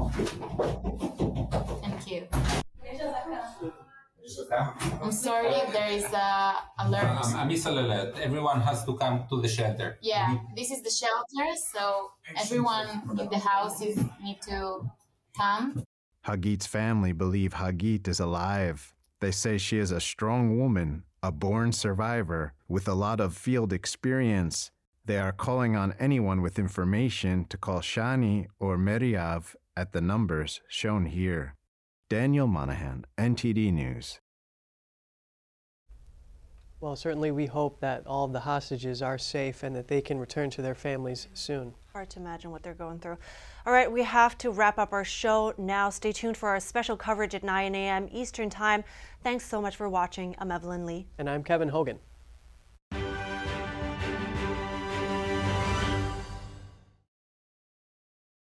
[1.82, 2.26] Thank you.
[5.00, 7.24] I'm sorry if there is a alert.
[7.36, 8.18] A missile alert.
[8.18, 9.98] Everyone has to come to the shelter.
[10.02, 14.90] Yeah, this is the shelter, so everyone in the house is need to
[15.36, 15.84] come.
[16.26, 18.93] Hagit's family believe Hagit is alive.
[19.24, 23.72] They say she is a strong woman, a born survivor with a lot of field
[23.72, 24.70] experience.
[25.06, 30.60] They are calling on anyone with information to call Shani or Meriav at the numbers
[30.68, 31.54] shown here.
[32.10, 34.20] Daniel Monahan, NTD News.
[36.78, 40.18] Well, certainly we hope that all of the hostages are safe and that they can
[40.18, 41.72] return to their families soon.
[41.94, 43.16] Hard to imagine what they're going through.
[43.64, 45.90] All right, we have to wrap up our show now.
[45.90, 48.08] Stay tuned for our special coverage at 9 a.m.
[48.10, 48.82] Eastern Time.
[49.22, 50.34] Thanks so much for watching.
[50.40, 51.06] I'm Evelyn Lee.
[51.18, 52.00] And I'm Kevin Hogan.